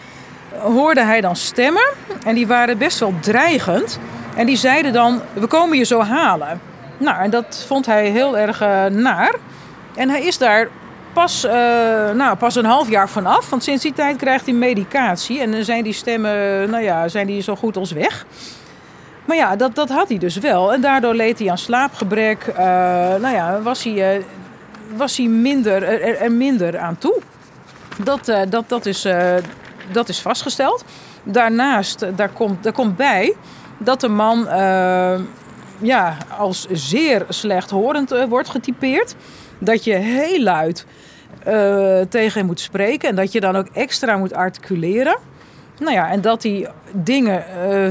hoorde 0.63 1.05
hij 1.05 1.21
dan 1.21 1.37
stemmen. 1.37 1.89
En 2.25 2.35
die 2.35 2.47
waren 2.47 2.79
best 2.79 2.99
wel 2.99 3.15
dreigend. 3.21 3.99
En 4.37 4.47
die 4.47 4.57
zeiden 4.57 4.93
dan, 4.93 5.21
we 5.33 5.47
komen 5.47 5.79
je 5.79 5.85
zo 5.85 6.01
halen. 6.01 6.61
Nou, 6.99 7.23
en 7.23 7.31
dat 7.31 7.65
vond 7.67 7.87
hij 7.87 8.09
heel 8.09 8.39
erg 8.39 8.63
uh, 8.63 8.85
naar. 8.85 9.35
En 9.95 10.09
hij 10.09 10.23
is 10.23 10.39
daar 10.39 10.69
pas, 11.13 11.45
uh, 11.45 11.53
nou, 12.11 12.37
pas 12.37 12.55
een 12.55 12.65
half 12.65 12.91
jaar 12.91 13.09
vanaf. 13.09 13.51
Want 13.51 13.63
sinds 13.63 13.83
die 13.83 13.93
tijd 13.93 14.17
krijgt 14.17 14.45
hij 14.45 14.55
medicatie. 14.55 15.41
En 15.41 15.51
dan 15.51 15.65
zijn 15.65 15.85
die 15.85 15.93
stemmen, 15.93 16.71
nou 16.71 16.83
ja, 16.83 17.09
zijn 17.09 17.27
die 17.27 17.43
zo 17.43 17.57
goed 17.57 17.77
als 17.77 17.93
weg. 17.93 18.27
Maar 19.25 19.37
ja, 19.37 19.57
dat, 19.57 19.75
dat 19.75 19.89
had 19.89 20.09
hij 20.09 20.19
dus 20.19 20.37
wel. 20.37 20.73
En 20.73 20.81
daardoor 20.81 21.15
leed 21.15 21.39
hij 21.39 21.51
aan 21.51 21.59
slaapgebrek. 21.59 22.47
Uh, 22.47 22.57
nou 23.15 23.35
ja, 23.35 23.61
was 23.63 23.85
hij, 23.85 24.25
was 24.97 25.17
hij 25.17 25.27
minder, 25.27 25.83
er, 25.83 26.21
er, 26.21 26.33
minder 26.33 26.79
aan 26.79 26.99
toe. 26.99 27.21
Dat, 28.03 28.25
dat, 28.49 28.69
dat 28.69 28.87
is 28.87 29.07
dat 29.93 30.09
is 30.09 30.21
vastgesteld. 30.21 30.85
Daarnaast, 31.23 32.07
daar 32.17 32.29
komt, 32.29 32.63
daar 32.63 32.73
komt 32.73 32.97
bij 32.97 33.35
dat 33.79 34.01
de 34.01 34.09
man 34.09 34.47
ja, 35.81 36.17
als 36.39 36.67
zeer 36.73 37.25
slechthorend 37.29 38.27
wordt 38.29 38.49
getypeerd. 38.49 39.15
Dat 39.59 39.85
je 39.85 39.95
heel 39.95 40.43
luid 40.43 40.87
tegen 42.09 42.39
hem 42.39 42.47
moet 42.47 42.61
spreken 42.61 43.09
en 43.09 43.17
dat 43.17 43.33
je 43.33 43.41
dan 43.41 43.57
ook 43.57 43.69
extra 43.73 44.17
moet 44.17 44.33
articuleren. 44.33 45.19
Nou 45.79 45.93
ja, 45.93 46.11
en 46.11 46.21
dat 46.21 46.43
hij 46.43 46.71
dingen 46.93 47.45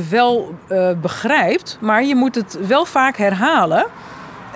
wel 0.10 0.56
begrijpt, 1.02 1.78
maar 1.82 2.04
je 2.04 2.16
moet 2.16 2.36
het 2.36 2.58
wel 2.68 2.86
vaak 2.86 3.18
herhalen. 3.18 3.86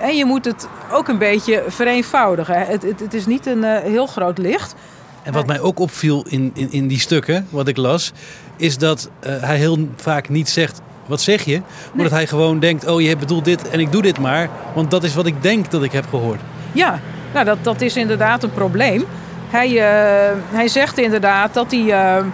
En 0.02 0.16
je 0.16 0.24
moet 0.24 0.44
het 0.44 0.68
ook 0.90 1.08
een 1.08 1.18
beetje 1.18 1.64
vereenvoudigen. 1.68 2.66
Het, 2.66 2.82
het, 2.82 3.00
het 3.00 3.14
is 3.14 3.26
niet 3.26 3.46
een 3.46 3.64
heel 3.64 4.06
groot 4.06 4.38
licht. 4.38 4.74
En 5.22 5.32
wat 5.32 5.46
mij 5.46 5.60
ook 5.60 5.78
opviel 5.78 6.24
in, 6.28 6.50
in, 6.54 6.72
in 6.72 6.88
die 6.88 7.00
stukken, 7.00 7.46
wat 7.50 7.68
ik 7.68 7.76
las, 7.76 8.12
is 8.56 8.78
dat 8.78 9.10
uh, 9.26 9.42
hij 9.42 9.56
heel 9.56 9.88
vaak 9.96 10.28
niet 10.28 10.48
zegt 10.48 10.80
wat 11.06 11.20
zeg 11.20 11.44
je, 11.44 11.62
maar 11.94 12.02
dat 12.02 12.12
hij 12.12 12.26
gewoon 12.26 12.58
denkt, 12.58 12.86
oh 12.86 13.00
je 13.00 13.16
bedoelt 13.16 13.44
dit 13.44 13.68
en 13.68 13.80
ik 13.80 13.92
doe 13.92 14.02
dit 14.02 14.18
maar, 14.18 14.48
want 14.74 14.90
dat 14.90 15.04
is 15.04 15.14
wat 15.14 15.26
ik 15.26 15.42
denk 15.42 15.70
dat 15.70 15.82
ik 15.82 15.92
heb 15.92 16.08
gehoord. 16.08 16.40
Ja, 16.72 17.00
nou 17.32 17.44
dat, 17.44 17.58
dat 17.62 17.80
is 17.80 17.96
inderdaad 17.96 18.42
een 18.42 18.52
probleem. 18.52 19.04
Hij, 19.48 19.68
uh, 19.70 20.38
hij 20.50 20.68
zegt 20.68 20.98
inderdaad 20.98 21.54
dat 21.54 21.70
hij, 21.70 21.80
uh, 21.80 22.24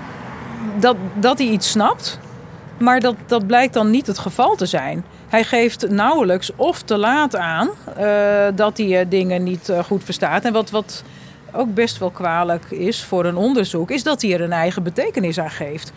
dat, 0.78 0.96
dat 1.14 1.38
hij 1.38 1.46
iets 1.46 1.70
snapt, 1.70 2.18
maar 2.78 3.00
dat, 3.00 3.14
dat 3.26 3.46
blijkt 3.46 3.74
dan 3.74 3.90
niet 3.90 4.06
het 4.06 4.18
geval 4.18 4.54
te 4.54 4.66
zijn. 4.66 5.04
Hij 5.28 5.44
geeft 5.44 5.90
nauwelijks 5.90 6.50
of 6.56 6.82
te 6.82 6.96
laat 6.96 7.36
aan 7.36 7.68
uh, 7.98 8.46
dat 8.54 8.78
hij 8.78 9.08
dingen 9.08 9.42
niet 9.42 9.72
goed 9.86 10.04
verstaat. 10.04 10.44
En 10.44 10.52
wat, 10.52 10.70
wat 10.70 11.04
ook 11.52 11.74
best 11.74 11.98
wel 11.98 12.10
kwalijk 12.10 12.70
is 12.70 13.04
voor 13.04 13.24
een 13.24 13.36
onderzoek, 13.36 13.90
is 13.90 14.02
dat 14.02 14.22
hij 14.22 14.32
er 14.32 14.40
een 14.40 14.52
eigen 14.52 14.82
betekenis 14.82 15.40
aan 15.40 15.50
geeft. 15.50 15.92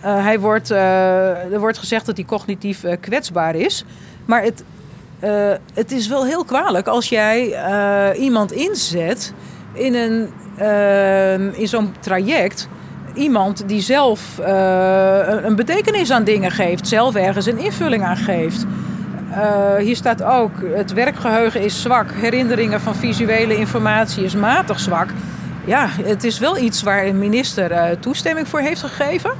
Hij 0.00 0.40
wordt, 0.40 0.70
er 0.70 1.60
wordt 1.60 1.78
gezegd 1.78 2.06
dat 2.06 2.16
hij 2.16 2.24
cognitief 2.24 2.84
kwetsbaar 3.00 3.54
is. 3.54 3.84
Maar 4.24 4.42
het, 4.42 4.64
het 5.74 5.92
is 5.92 6.08
wel 6.08 6.24
heel 6.24 6.44
kwalijk 6.44 6.86
als 6.86 7.08
jij 7.08 8.14
iemand 8.16 8.52
inzet 8.52 9.32
in, 9.72 9.94
een, 9.94 10.30
in 11.56 11.68
zo'n 11.68 11.94
traject. 12.00 12.68
Iemand 13.14 13.68
die 13.68 13.80
zelf 13.80 14.38
een 15.42 15.56
betekenis 15.56 16.10
aan 16.10 16.24
dingen 16.24 16.50
geeft, 16.50 16.88
zelf 16.88 17.14
ergens 17.14 17.46
een 17.46 17.58
invulling 17.58 18.04
aan 18.04 18.16
geeft. 18.16 18.66
hier 19.78 19.96
staat 19.96 20.22
ook: 20.22 20.52
het 20.74 20.92
werkgeheugen 20.92 21.60
is 21.60 21.82
zwak, 21.82 22.10
herinneringen 22.12 22.80
van 22.80 22.94
visuele 22.94 23.56
informatie 23.56 24.24
is 24.24 24.34
matig 24.34 24.80
zwak. 24.80 25.08
Ja, 25.64 25.88
het 26.02 26.24
is 26.24 26.38
wel 26.38 26.58
iets 26.58 26.82
waar 26.82 27.06
een 27.06 27.18
minister 27.18 27.98
toestemming 27.98 28.48
voor 28.48 28.60
heeft 28.60 28.80
gegeven. 28.80 29.30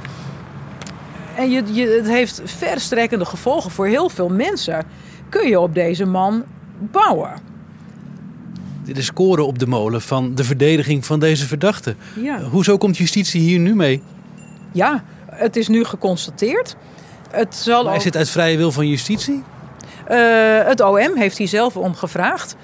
En 1.35 1.49
je, 1.49 1.63
je, 1.73 1.87
het 1.87 2.07
heeft 2.07 2.41
verstrekkende 2.45 3.25
gevolgen 3.25 3.71
voor 3.71 3.87
heel 3.87 4.09
veel 4.09 4.29
mensen. 4.29 4.83
Kun 5.29 5.47
je 5.47 5.59
op 5.59 5.73
deze 5.73 6.05
man 6.05 6.43
bouwen? 6.79 7.54
De 8.93 9.01
score 9.01 9.43
op 9.43 9.59
de 9.59 9.67
molen 9.67 10.01
van 10.01 10.35
de 10.35 10.43
verdediging 10.43 11.05
van 11.05 11.19
deze 11.19 11.45
verdachte. 11.45 11.95
Ja. 12.21 12.41
Hoezo 12.41 12.77
komt 12.77 12.97
justitie 12.97 13.41
hier 13.41 13.59
nu 13.59 13.75
mee? 13.75 14.01
Ja, 14.71 15.03
het 15.25 15.55
is 15.55 15.67
nu 15.67 15.83
geconstateerd. 15.83 16.75
Het 17.31 17.55
zal 17.55 17.83
maar 17.83 17.95
is 17.95 18.03
het 18.03 18.17
uit 18.17 18.29
vrije 18.29 18.57
wil 18.57 18.71
van 18.71 18.87
justitie? 18.87 19.43
Uh, 20.11 20.17
het 20.63 20.81
OM 20.81 21.15
heeft 21.15 21.37
hier 21.37 21.47
zelf 21.47 21.77
om 21.77 21.95
gevraagd. 21.95 22.55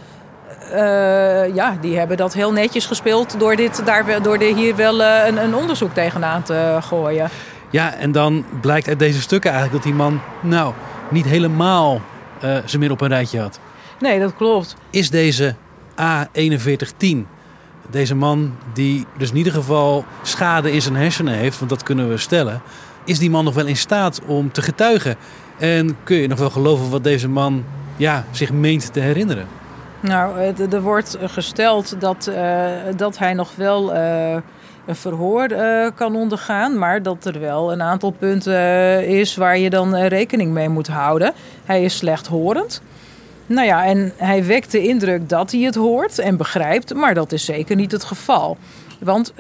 Uh, 0.71 1.55
ja, 1.55 1.77
die 1.81 1.97
hebben 1.97 2.17
dat 2.17 2.33
heel 2.33 2.51
netjes 2.51 2.85
gespeeld 2.85 3.39
door, 3.39 3.55
dit, 3.55 3.85
daar, 3.85 4.21
door 4.21 4.41
hier 4.41 4.75
wel 4.75 5.01
uh, 5.01 5.25
een, 5.27 5.37
een 5.37 5.55
onderzoek 5.55 5.93
tegenaan 5.93 6.43
te 6.43 6.77
gooien. 6.81 7.29
Ja, 7.69 7.93
en 7.93 8.11
dan 8.11 8.45
blijkt 8.61 8.87
uit 8.87 8.99
deze 8.99 9.21
stukken 9.21 9.51
eigenlijk 9.51 9.83
dat 9.83 9.91
die 9.91 10.01
man, 10.01 10.21
nou, 10.41 10.73
niet 11.09 11.25
helemaal 11.25 12.01
zijn 12.39 12.79
min 12.79 12.91
op 12.91 13.01
een 13.01 13.07
rijtje 13.07 13.39
had. 13.39 13.59
Nee, 13.99 14.19
dat 14.19 14.35
klopt. 14.35 14.75
Is 14.89 15.09
deze 15.09 15.55
A4110, 15.91 17.17
deze 17.89 18.15
man 18.15 18.55
die 18.73 19.05
dus 19.17 19.29
in 19.29 19.37
ieder 19.37 19.53
geval 19.53 20.05
schade 20.21 20.71
in 20.71 20.81
zijn 20.81 20.95
hersenen 20.95 21.33
heeft, 21.33 21.57
want 21.57 21.69
dat 21.69 21.83
kunnen 21.83 22.09
we 22.09 22.17
stellen, 22.17 22.61
is 23.05 23.19
die 23.19 23.29
man 23.29 23.43
nog 23.43 23.53
wel 23.53 23.65
in 23.65 23.77
staat 23.77 24.21
om 24.25 24.51
te 24.51 24.61
getuigen? 24.61 25.15
En 25.57 25.97
kun 26.03 26.17
je 26.17 26.27
nog 26.27 26.39
wel 26.39 26.49
geloven 26.49 26.89
wat 26.89 27.03
deze 27.03 27.29
man 27.29 27.63
ja, 27.97 28.25
zich 28.31 28.51
meent 28.51 28.93
te 28.93 28.99
herinneren? 28.99 29.47
Nou, 29.99 30.39
er 30.71 30.81
wordt 30.81 31.17
gesteld 31.21 31.95
dat, 31.99 32.29
uh, 32.29 32.71
dat 32.95 33.17
hij 33.17 33.33
nog 33.33 33.55
wel. 33.55 33.95
Uh 33.95 34.37
een 34.85 34.95
verhoor 34.95 35.51
uh, 35.51 35.87
kan 35.95 36.15
ondergaan. 36.15 36.77
Maar 36.77 37.03
dat 37.03 37.25
er 37.25 37.39
wel 37.39 37.71
een 37.71 37.81
aantal 37.81 38.11
punten 38.11 39.07
is 39.07 39.35
waar 39.35 39.57
je 39.57 39.69
dan 39.69 39.95
rekening 39.95 40.51
mee 40.51 40.69
moet 40.69 40.87
houden. 40.87 41.33
Hij 41.65 41.83
is 41.83 41.97
slechthorend. 41.97 42.81
Nou 43.51 43.67
ja, 43.67 43.85
en 43.85 44.13
hij 44.17 44.45
wekt 44.45 44.71
de 44.71 44.87
indruk 44.87 45.29
dat 45.29 45.51
hij 45.51 45.61
het 45.61 45.75
hoort 45.75 46.19
en 46.19 46.37
begrijpt, 46.37 46.93
maar 46.93 47.13
dat 47.13 47.31
is 47.31 47.45
zeker 47.45 47.75
niet 47.75 47.91
het 47.91 48.03
geval. 48.03 48.57
Want 48.99 49.33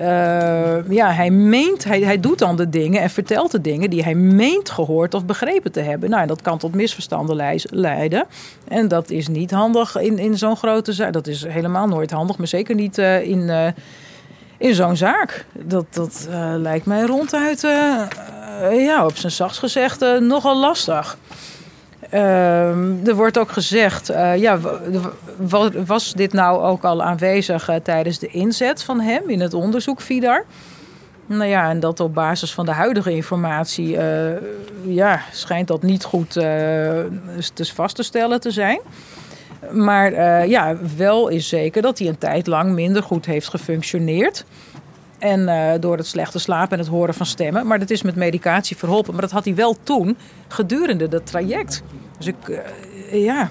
ja, 0.89 1.11
hij 1.11 1.29
meent, 1.29 1.83
hij, 1.83 2.01
hij 2.01 2.19
doet 2.19 2.39
dan 2.39 2.55
de 2.55 2.69
dingen 2.69 3.01
en 3.01 3.09
vertelt 3.09 3.51
de 3.51 3.61
dingen 3.61 3.89
die 3.89 4.03
hij 4.03 4.15
meent 4.15 4.69
gehoord 4.69 5.13
of 5.13 5.25
begrepen 5.25 5.71
te 5.71 5.79
hebben. 5.79 6.09
Nou, 6.09 6.27
dat 6.27 6.41
kan 6.41 6.57
tot 6.57 6.75
misverstanden 6.75 7.59
leiden. 7.69 8.25
En 8.67 8.87
dat 8.87 9.09
is 9.09 9.27
niet 9.27 9.51
handig 9.51 9.95
in, 9.95 10.19
in 10.19 10.37
zo'n 10.37 10.57
grote 10.57 10.93
zaak. 10.93 11.13
Dat 11.13 11.27
is 11.27 11.45
helemaal 11.47 11.87
nooit 11.87 12.11
handig, 12.11 12.37
maar 12.37 12.47
zeker 12.47 12.75
niet 12.75 12.97
in 13.23 13.73
in 14.57 14.75
zo'n 14.75 14.95
zaak. 14.95 15.45
Dat, 15.53 15.85
dat 15.89 16.27
lijkt 16.57 16.85
mij 16.85 17.01
ronduit, 17.01 17.61
ja, 18.71 19.05
op 19.05 19.17
zijn 19.17 19.31
zachts 19.31 19.59
gezegd, 19.59 20.19
nogal 20.19 20.59
lastig. 20.59 21.17
Ehm, 22.11 23.05
er 23.05 23.15
wordt 23.15 23.37
ook 23.37 23.51
gezegd, 23.51 24.07
ja, 24.37 24.59
was 25.85 26.13
dit 26.13 26.33
nou 26.33 26.61
ook 26.61 26.83
al 26.83 27.03
aanwezig 27.03 27.69
tijdens 27.83 28.19
de 28.19 28.27
inzet 28.27 28.83
van 28.83 28.99
hem 28.99 29.29
in 29.29 29.39
het 29.39 29.53
onderzoek 29.53 30.01
VIDAR? 30.01 30.45
Nou 31.25 31.49
ja, 31.49 31.69
en 31.69 31.79
dat 31.79 31.99
op 31.99 32.13
basis 32.13 32.53
van 32.53 32.65
de 32.65 32.71
huidige 32.71 33.11
informatie 33.11 33.97
ja, 34.83 35.21
schijnt 35.31 35.67
dat 35.67 35.81
niet 35.81 36.03
goed 36.03 36.31
te 36.31 37.65
vast 37.73 37.95
te 37.95 38.03
stellen 38.03 38.39
te 38.39 38.51
zijn. 38.51 38.79
Maar 39.69 40.11
uh, 40.13 40.49
ja, 40.49 40.77
wel 40.97 41.27
is 41.27 41.49
zeker 41.49 41.81
dat 41.81 41.99
hij 41.99 42.07
een 42.07 42.17
tijd 42.17 42.47
lang 42.47 42.73
minder 42.73 43.03
goed 43.03 43.25
heeft 43.25 43.47
gefunctioneerd. 43.47 44.45
En 45.19 45.39
uh, 45.39 45.71
door 45.79 45.97
het 45.97 46.07
slechte 46.07 46.39
slapen 46.39 46.71
en 46.71 46.79
het 46.79 46.87
horen 46.87 47.13
van 47.13 47.25
stemmen. 47.25 47.67
Maar 47.67 47.79
dat 47.79 47.89
is 47.89 48.01
met 48.01 48.15
medicatie 48.15 48.77
verholpen. 48.77 49.11
Maar 49.11 49.21
dat 49.21 49.31
had 49.31 49.45
hij 49.45 49.55
wel 49.55 49.75
toen, 49.83 50.17
gedurende 50.47 51.07
dat 51.07 51.25
traject. 51.25 51.83
Dus 52.21 52.33
ik, 52.33 52.47
uh, 53.11 53.25
ja, 53.25 53.49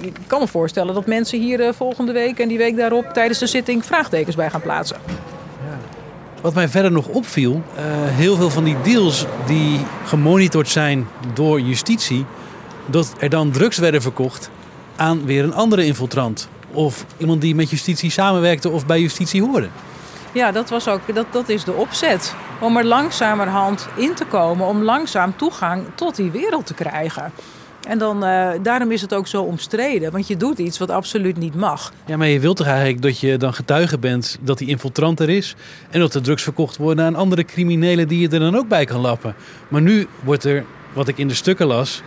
ik 0.00 0.12
kan 0.26 0.40
me 0.40 0.46
voorstellen 0.46 0.94
dat 0.94 1.06
mensen 1.06 1.40
hier 1.40 1.74
volgende 1.74 2.12
week 2.12 2.38
en 2.38 2.48
die 2.48 2.58
week 2.58 2.76
daarop 2.76 3.06
tijdens 3.12 3.38
de 3.38 3.46
zitting 3.46 3.84
vraagtekens 3.84 4.36
bij 4.36 4.50
gaan 4.50 4.60
plaatsen. 4.60 4.96
Wat 6.40 6.54
mij 6.54 6.68
verder 6.68 6.92
nog 6.92 7.08
opviel, 7.08 7.62
heel 8.04 8.36
veel 8.36 8.50
van 8.50 8.64
die 8.64 8.76
deals 8.82 9.26
die 9.46 9.80
gemonitord 10.04 10.68
zijn 10.68 11.06
door 11.34 11.60
justitie, 11.60 12.24
dat 12.86 13.14
er 13.18 13.28
dan 13.28 13.50
drugs 13.50 13.78
werden 13.78 14.02
verkocht 14.02 14.50
aan 14.96 15.24
weer 15.24 15.44
een 15.44 15.54
andere 15.54 15.84
infiltrant. 15.84 16.48
Of 16.72 17.04
iemand 17.16 17.40
die 17.40 17.54
met 17.54 17.70
justitie 17.70 18.10
samenwerkte 18.10 18.70
of 18.70 18.86
bij 18.86 19.00
justitie 19.00 19.42
hoorde. 19.42 19.68
Ja, 20.32 20.52
dat, 20.52 20.70
was 20.70 20.88
ook, 20.88 21.14
dat, 21.14 21.26
dat 21.30 21.48
is 21.48 21.64
de 21.64 21.72
opzet. 21.72 22.34
Om 22.60 22.76
er 22.76 22.84
langzamerhand 22.84 23.88
in 23.96 24.14
te 24.14 24.24
komen, 24.24 24.66
om 24.66 24.82
langzaam 24.82 25.36
toegang 25.36 25.84
tot 25.94 26.16
die 26.16 26.30
wereld 26.30 26.66
te 26.66 26.74
krijgen. 26.74 27.32
En 27.88 27.98
dan, 27.98 28.24
uh, 28.24 28.50
daarom 28.62 28.90
is 28.90 29.00
het 29.00 29.14
ook 29.14 29.26
zo 29.26 29.42
omstreden, 29.42 30.12
want 30.12 30.26
je 30.26 30.36
doet 30.36 30.58
iets 30.58 30.78
wat 30.78 30.90
absoluut 30.90 31.36
niet 31.36 31.54
mag. 31.54 31.92
Ja, 32.06 32.16
maar 32.16 32.26
je 32.26 32.40
wilt 32.40 32.56
toch 32.56 32.66
eigenlijk 32.66 33.02
dat 33.02 33.18
je 33.18 33.36
dan 33.36 33.54
getuige 33.54 33.98
bent 33.98 34.38
dat 34.40 34.58
die 34.58 34.68
infiltrant 34.68 35.20
er 35.20 35.28
is... 35.28 35.54
en 35.90 36.00
dat 36.00 36.14
er 36.14 36.22
drugs 36.22 36.42
verkocht 36.42 36.76
worden 36.76 37.04
aan 37.04 37.14
andere 37.14 37.44
criminelen 37.44 38.08
die 38.08 38.20
je 38.20 38.28
er 38.28 38.38
dan 38.38 38.56
ook 38.56 38.68
bij 38.68 38.84
kan 38.84 39.00
lappen. 39.00 39.34
Maar 39.68 39.82
nu 39.82 40.06
wordt 40.24 40.44
er, 40.44 40.64
wat 40.92 41.08
ik 41.08 41.18
in 41.18 41.28
de 41.28 41.34
stukken 41.34 41.66
las, 41.66 42.02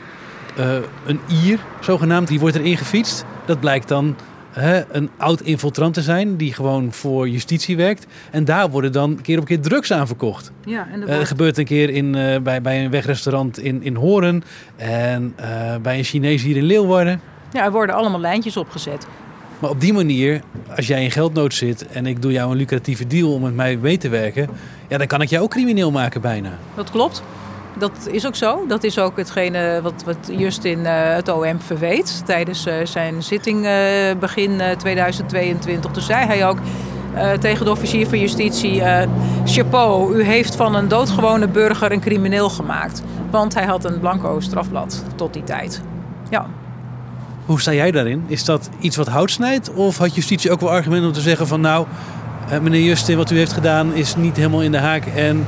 uh, 0.59 0.75
een 1.05 1.19
Ier, 1.43 1.59
zogenaamd, 1.79 2.27
die 2.27 2.39
wordt 2.39 2.55
erin 2.55 2.77
gefietst. 2.77 3.25
Dat 3.45 3.59
blijkt 3.59 3.87
dan 3.87 4.15
hè, 4.59 4.83
een 4.91 5.09
oud 5.17 5.41
infiltrant 5.41 5.93
te 5.93 6.01
zijn 6.01 6.37
die 6.37 6.53
gewoon 6.53 6.91
voor 6.91 7.29
justitie 7.29 7.77
werkt. 7.77 8.05
En 8.31 8.45
daar 8.45 8.69
worden 8.69 8.91
dan 8.91 9.19
keer 9.21 9.39
op 9.39 9.45
keer 9.45 9.59
drugs 9.59 9.91
aan 9.91 10.07
verkocht. 10.07 10.51
Ja, 10.65 10.87
en 10.91 10.99
dat 10.99 11.09
uh, 11.09 11.19
gebeurt 11.19 11.57
een 11.57 11.65
keer 11.65 11.89
in, 11.89 12.15
uh, 12.15 12.37
bij, 12.37 12.61
bij 12.61 12.83
een 12.83 12.91
wegrestaurant 12.91 13.59
in, 13.59 13.83
in 13.83 13.95
Horen 13.95 14.43
en 14.75 15.35
bij 15.81 15.97
een 15.97 16.03
Chinees 16.03 16.43
hier 16.43 16.57
in 16.57 16.63
Leeuwarden. 16.63 17.21
Ja, 17.51 17.63
er 17.63 17.71
worden 17.71 17.95
allemaal 17.95 18.19
lijntjes 18.19 18.57
opgezet. 18.57 19.07
Maar 19.59 19.69
op 19.69 19.79
die 19.79 19.93
manier, 19.93 20.41
als 20.75 20.87
jij 20.87 21.03
in 21.03 21.11
geldnood 21.11 21.53
zit 21.53 21.87
en 21.87 22.05
ik 22.05 22.21
doe 22.21 22.31
jou 22.31 22.51
een 22.51 22.57
lucratieve 22.57 23.07
deal 23.07 23.33
om 23.33 23.41
met 23.41 23.55
mij 23.55 23.77
mee 23.77 23.97
te 23.97 24.09
werken, 24.09 24.49
ja, 24.87 24.97
dan 24.97 25.07
kan 25.07 25.21
ik 25.21 25.29
jou 25.29 25.43
ook 25.43 25.49
crimineel 25.49 25.91
maken 25.91 26.21
bijna. 26.21 26.49
Dat 26.75 26.91
klopt. 26.91 27.23
Dat 27.77 28.07
is 28.11 28.27
ook 28.27 28.35
zo. 28.35 28.65
Dat 28.67 28.83
is 28.83 28.99
ook 28.99 29.17
hetgene 29.17 29.79
wat, 29.83 30.03
wat 30.05 30.17
Justin 30.37 30.79
uh, 30.79 30.89
het 30.91 31.29
OM 31.29 31.59
verweet 31.59 32.25
tijdens 32.25 32.67
uh, 32.67 32.73
zijn 32.83 33.23
zitting 33.23 33.65
uh, 33.65 33.71
begin 34.19 34.61
2022. 34.77 35.91
Toen 35.91 36.03
zei 36.03 36.25
hij 36.25 36.47
ook 36.47 36.57
tegen 37.39 37.65
de 37.65 37.71
officier 37.71 38.07
van 38.07 38.19
justitie: 38.19 38.81
Chapeau, 39.45 40.15
u 40.15 40.23
heeft 40.23 40.55
van 40.55 40.75
een 40.75 40.87
doodgewone 40.87 41.47
burger 41.47 41.91
een 41.91 41.99
crimineel 41.99 42.49
gemaakt. 42.49 43.03
Want 43.31 43.53
hij 43.53 43.65
had 43.65 43.85
een 43.85 43.99
blanco 43.99 44.39
strafblad 44.39 45.03
tot 45.15 45.33
die 45.33 45.43
tijd. 45.43 45.81
Ja. 46.29 46.45
Hoe 47.45 47.61
sta 47.61 47.73
jij 47.73 47.91
daarin? 47.91 48.23
Is 48.27 48.45
dat 48.45 48.69
iets 48.79 48.95
wat 48.95 49.07
hout 49.07 49.31
snijdt? 49.31 49.73
Of 49.73 49.97
had 49.97 50.15
justitie 50.15 50.51
ook 50.51 50.59
wel 50.59 50.71
argumenten 50.71 51.07
om 51.07 51.13
te 51.13 51.21
zeggen 51.21 51.47
van 51.47 51.61
nou, 51.61 51.85
meneer 52.61 52.83
Justin, 52.83 53.17
wat 53.17 53.31
u 53.31 53.37
heeft 53.37 53.53
gedaan 53.53 53.93
is 53.93 54.15
niet 54.15 54.35
helemaal 54.35 54.61
in 54.61 54.71
de 54.71 54.77
haak 54.77 55.05
en 55.05 55.45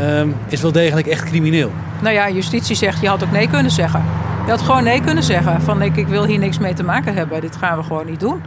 um, 0.00 0.36
is 0.48 0.62
wel 0.62 0.72
degelijk 0.72 1.06
echt 1.06 1.24
crimineel. 1.24 1.70
Nou 2.00 2.14
ja, 2.14 2.30
justitie 2.30 2.76
zegt, 2.76 3.00
je 3.00 3.08
had 3.08 3.24
ook 3.24 3.30
nee 3.30 3.48
kunnen 3.48 3.72
zeggen. 3.72 4.04
Je 4.44 4.50
had 4.50 4.60
gewoon 4.60 4.84
nee 4.84 5.00
kunnen 5.00 5.22
zeggen. 5.22 5.62
Van 5.62 5.82
ik, 5.82 5.96
ik 5.96 6.06
wil 6.06 6.24
hier 6.24 6.38
niks 6.38 6.58
mee 6.58 6.74
te 6.74 6.84
maken 6.84 7.14
hebben. 7.14 7.40
Dit 7.40 7.56
gaan 7.56 7.76
we 7.76 7.82
gewoon 7.82 8.06
niet 8.06 8.20
doen. 8.20 8.42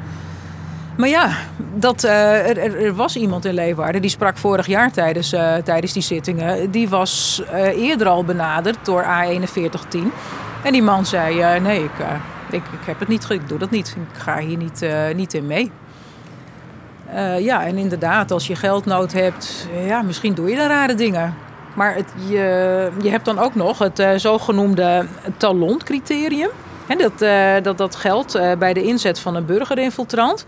Maar 0.98 1.10
ja, 1.10 1.30
dat, 1.74 2.04
uh, 2.04 2.50
er, 2.50 2.86
er, 2.86 2.96
was 2.96 3.16
iemand 3.16 3.46
in 3.46 3.54
Leeuwarden 3.54 4.02
die 4.02 4.10
sprak 4.10 4.38
vorig 4.38 4.68
jaar 4.68 4.92
tijdens, 4.92 5.34
uh, 5.34 5.56
tijdens 5.56 5.94
die 5.94 6.02
zittingen. 6.02 6.72
Die 6.72 6.90
was 6.90 7.42
uh, 7.54 7.60
eerder 7.60 8.08
al 8.08 8.24
benaderd 8.24 8.78
door 8.84 9.04
A4110. 9.04 10.00
En 10.64 10.72
die 10.72 10.84
man 10.84 11.06
zei: 11.06 11.60
Nee, 11.60 11.84
ik, 11.84 11.92
ik, 12.50 12.64
ik 12.64 12.86
heb 12.86 13.00
het 13.00 13.08
niet, 13.08 13.30
ik 13.30 13.50
doe 13.50 13.58
dat 13.58 13.70
niet. 13.70 13.96
Ik 14.14 14.22
ga 14.22 14.38
hier 14.38 14.58
niet, 14.58 14.86
niet 15.16 15.34
in 15.34 15.48
mee. 15.48 15.72
Ja, 17.40 17.66
en 17.66 17.78
inderdaad, 17.78 18.32
als 18.32 18.48
je 18.48 18.56
geldnood 18.56 19.14
hebt, 19.14 19.68
ja, 19.86 20.02
misschien 20.02 20.34
doe 20.34 20.50
je 20.50 20.56
dan 20.56 20.68
rare 20.68 20.96
dingen. 20.96 21.36
Maar 21.74 21.96
het, 21.96 22.14
je, 22.30 22.90
je 23.02 23.10
hebt 23.10 23.26
dan 23.26 23.40
ook 23.40 23.56
nog 23.56 23.80
het 23.80 24.04
zogenoemde 24.16 25.06
taloncriterium. 25.38 26.50
En 26.88 26.98
dat, 26.98 27.20
dat, 27.64 27.78
dat 27.78 27.96
geldt 27.96 28.40
bij 28.60 28.74
de 28.74 28.84
inzet 28.84 29.20
van 29.20 29.36
een 29.36 29.46
burgerinfiltrant. 29.46 30.46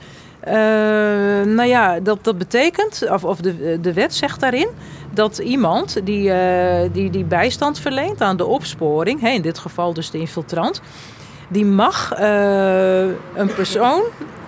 Uh, 0.47 0.53
nou 1.45 1.63
ja, 1.63 1.99
dat, 1.99 2.17
dat 2.21 2.37
betekent, 2.37 3.07
of, 3.11 3.23
of 3.23 3.39
de, 3.39 3.79
de 3.81 3.93
wet 3.93 4.15
zegt 4.15 4.39
daarin, 4.39 4.67
dat 5.13 5.37
iemand 5.37 5.99
die, 6.03 6.29
uh, 6.29 6.35
die, 6.91 7.09
die 7.09 7.23
bijstand 7.23 7.79
verleent 7.79 8.21
aan 8.21 8.37
de 8.37 8.45
opsporing, 8.45 9.27
in 9.27 9.41
dit 9.41 9.57
geval 9.57 9.93
dus 9.93 10.11
de 10.11 10.19
infiltrant, 10.19 10.81
die 11.47 11.65
mag 11.65 12.19
uh, 12.19 12.99
een 13.35 13.53
persoon 13.55 14.01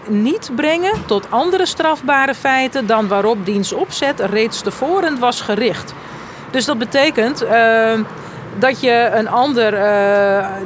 niet 0.09 0.51
brengen 0.55 1.05
tot 1.05 1.31
andere 1.31 1.65
strafbare 1.65 2.35
feiten 2.35 2.87
dan 2.87 3.07
waarop 3.07 3.45
diens 3.45 3.73
opzet 3.73 4.19
reeds 4.19 4.61
tevoren 4.61 5.19
was 5.19 5.41
gericht. 5.41 5.93
Dus 6.51 6.65
dat 6.65 6.77
betekent 6.77 7.45
dat 8.59 8.81
je, 8.81 9.09
een 9.13 9.29
ander, 9.29 9.71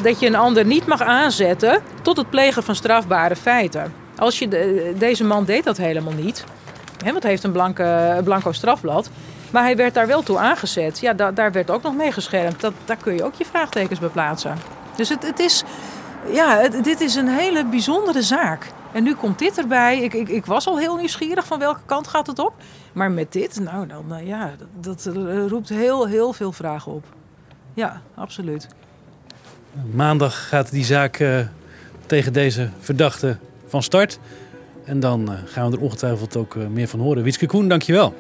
dat 0.02 0.20
je 0.20 0.28
een 0.28 0.36
ander 0.36 0.66
niet 0.66 0.86
mag 0.86 1.02
aanzetten 1.02 1.82
tot 2.02 2.18
het 2.18 2.30
plegen 2.30 2.64
van 2.64 2.76
strafbare 2.76 3.36
feiten. 3.36 3.94
Als 4.18 4.40
je 4.40 4.48
de, 4.48 4.94
deze 4.98 5.24
man 5.24 5.46
deed 5.46 5.64
dat 5.64 5.78
helemaal 5.78 6.14
niet. 6.14 6.44
Hè, 7.04 7.12
want 7.12 7.24
hij 7.24 7.32
heeft 7.32 7.44
een 7.44 7.52
blanke, 7.52 8.22
blanco 8.24 8.52
strafblad. 8.52 9.10
Maar 9.52 9.64
hij 9.64 9.76
werd 9.76 9.94
daar 9.94 10.08
wel 10.08 10.24
toe 10.24 10.38
aangezet. 10.38 11.00
Ja, 11.00 11.14
da, 11.14 11.32
daar 11.32 11.52
werd 11.52 11.72
ook 11.72 11.82
nog 11.82 11.96
mee 11.96 12.12
geschermd. 12.12 12.62
Dat, 12.62 12.74
daar 12.86 12.98
kun 12.98 13.16
je 13.16 13.24
ook 13.24 13.34
je 13.34 13.46
vraagtekens 13.46 14.00
bij 14.00 14.10
plaatsen. 14.10 14.58
Dus 14.96 15.10
het, 15.10 15.28
het 15.28 15.40
is, 15.40 15.64
ja, 16.32 16.68
dit 16.68 17.02
is 17.02 17.16
een 17.16 17.28
hele 17.28 17.66
bijzondere 17.66 18.22
zaak. 18.22 18.68
En 18.94 19.04
nu 19.04 19.16
komt 19.16 19.40
dit 19.40 19.58
erbij. 19.58 20.02
Ik, 20.02 20.14
ik, 20.14 20.30
ik, 20.30 20.46
was 20.46 20.68
al 20.68 20.78
heel 20.78 20.96
nieuwsgierig 20.96 21.46
van 21.46 21.60
welke 21.60 21.80
kant 21.86 22.08
gaat 22.08 22.28
het 22.28 22.40
op. 22.40 22.54
Maar 22.94 23.12
met 23.12 23.32
dit, 23.32 23.60
nou, 23.60 23.88
dan, 23.88 24.08
nou 24.08 24.26
ja, 24.26 24.52
dat, 24.80 25.04
dat, 25.04 25.16
roept 25.48 25.70
heel, 25.70 26.08
heel 26.08 26.34
veel 26.34 26.52
vragen 26.52 26.92
op. 26.92 27.06
Ja, 27.74 28.02
absoluut. 28.16 28.68
Maandag 29.92 30.48
gaat 30.48 30.72
die 30.72 30.84
zaak 30.84 31.20
uh, 31.20 31.40
tegen 32.06 32.34
deze 32.34 32.70
verdachte 32.80 33.38
van 33.68 33.84
start. 33.84 34.20
En 34.86 35.00
dan 35.00 35.30
gaan 35.46 35.70
we 35.70 35.78
er 35.78 35.84
ongetwijfeld 35.84 36.36
ook 36.36 36.56
meer 36.56 36.88
van 36.88 37.00
horen. 37.00 37.24
Wietske 37.24 37.46
Koen, 37.46 37.68
dankjewel. 37.68 38.14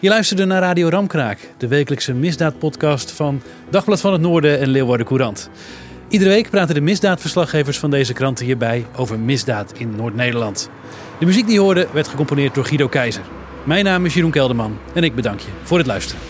Je 0.00 0.08
luisterde 0.08 0.44
naar 0.44 0.62
Radio 0.62 0.88
Ramkraak, 0.88 1.50
de 1.56 1.68
wekelijkse 1.68 2.14
misdaadpodcast 2.14 3.10
van 3.10 3.42
Dagblad 3.70 4.00
van 4.00 4.12
het 4.12 4.20
Noorden 4.20 4.60
en 4.60 4.68
Leeuwarden 4.68 5.06
Courant. 5.06 5.50
Iedere 6.14 6.30
week 6.30 6.50
praten 6.50 6.74
de 6.74 6.80
misdaadverslaggevers 6.80 7.78
van 7.78 7.90
deze 7.90 8.12
kranten 8.12 8.44
hierbij 8.44 8.86
over 8.96 9.18
misdaad 9.18 9.72
in 9.78 9.96
Noord-Nederland. 9.96 10.70
De 11.18 11.26
muziek 11.26 11.44
die 11.44 11.54
je 11.54 11.60
hoorde 11.60 11.88
werd 11.92 12.08
gecomponeerd 12.08 12.54
door 12.54 12.64
Guido 12.64 12.88
Keizer. 12.88 13.22
Mijn 13.64 13.84
naam 13.84 14.04
is 14.04 14.14
Jeroen 14.14 14.30
Kelderman 14.30 14.78
en 14.92 15.04
ik 15.04 15.14
bedank 15.14 15.40
je 15.40 15.48
voor 15.62 15.78
het 15.78 15.86
luisteren. 15.86 16.22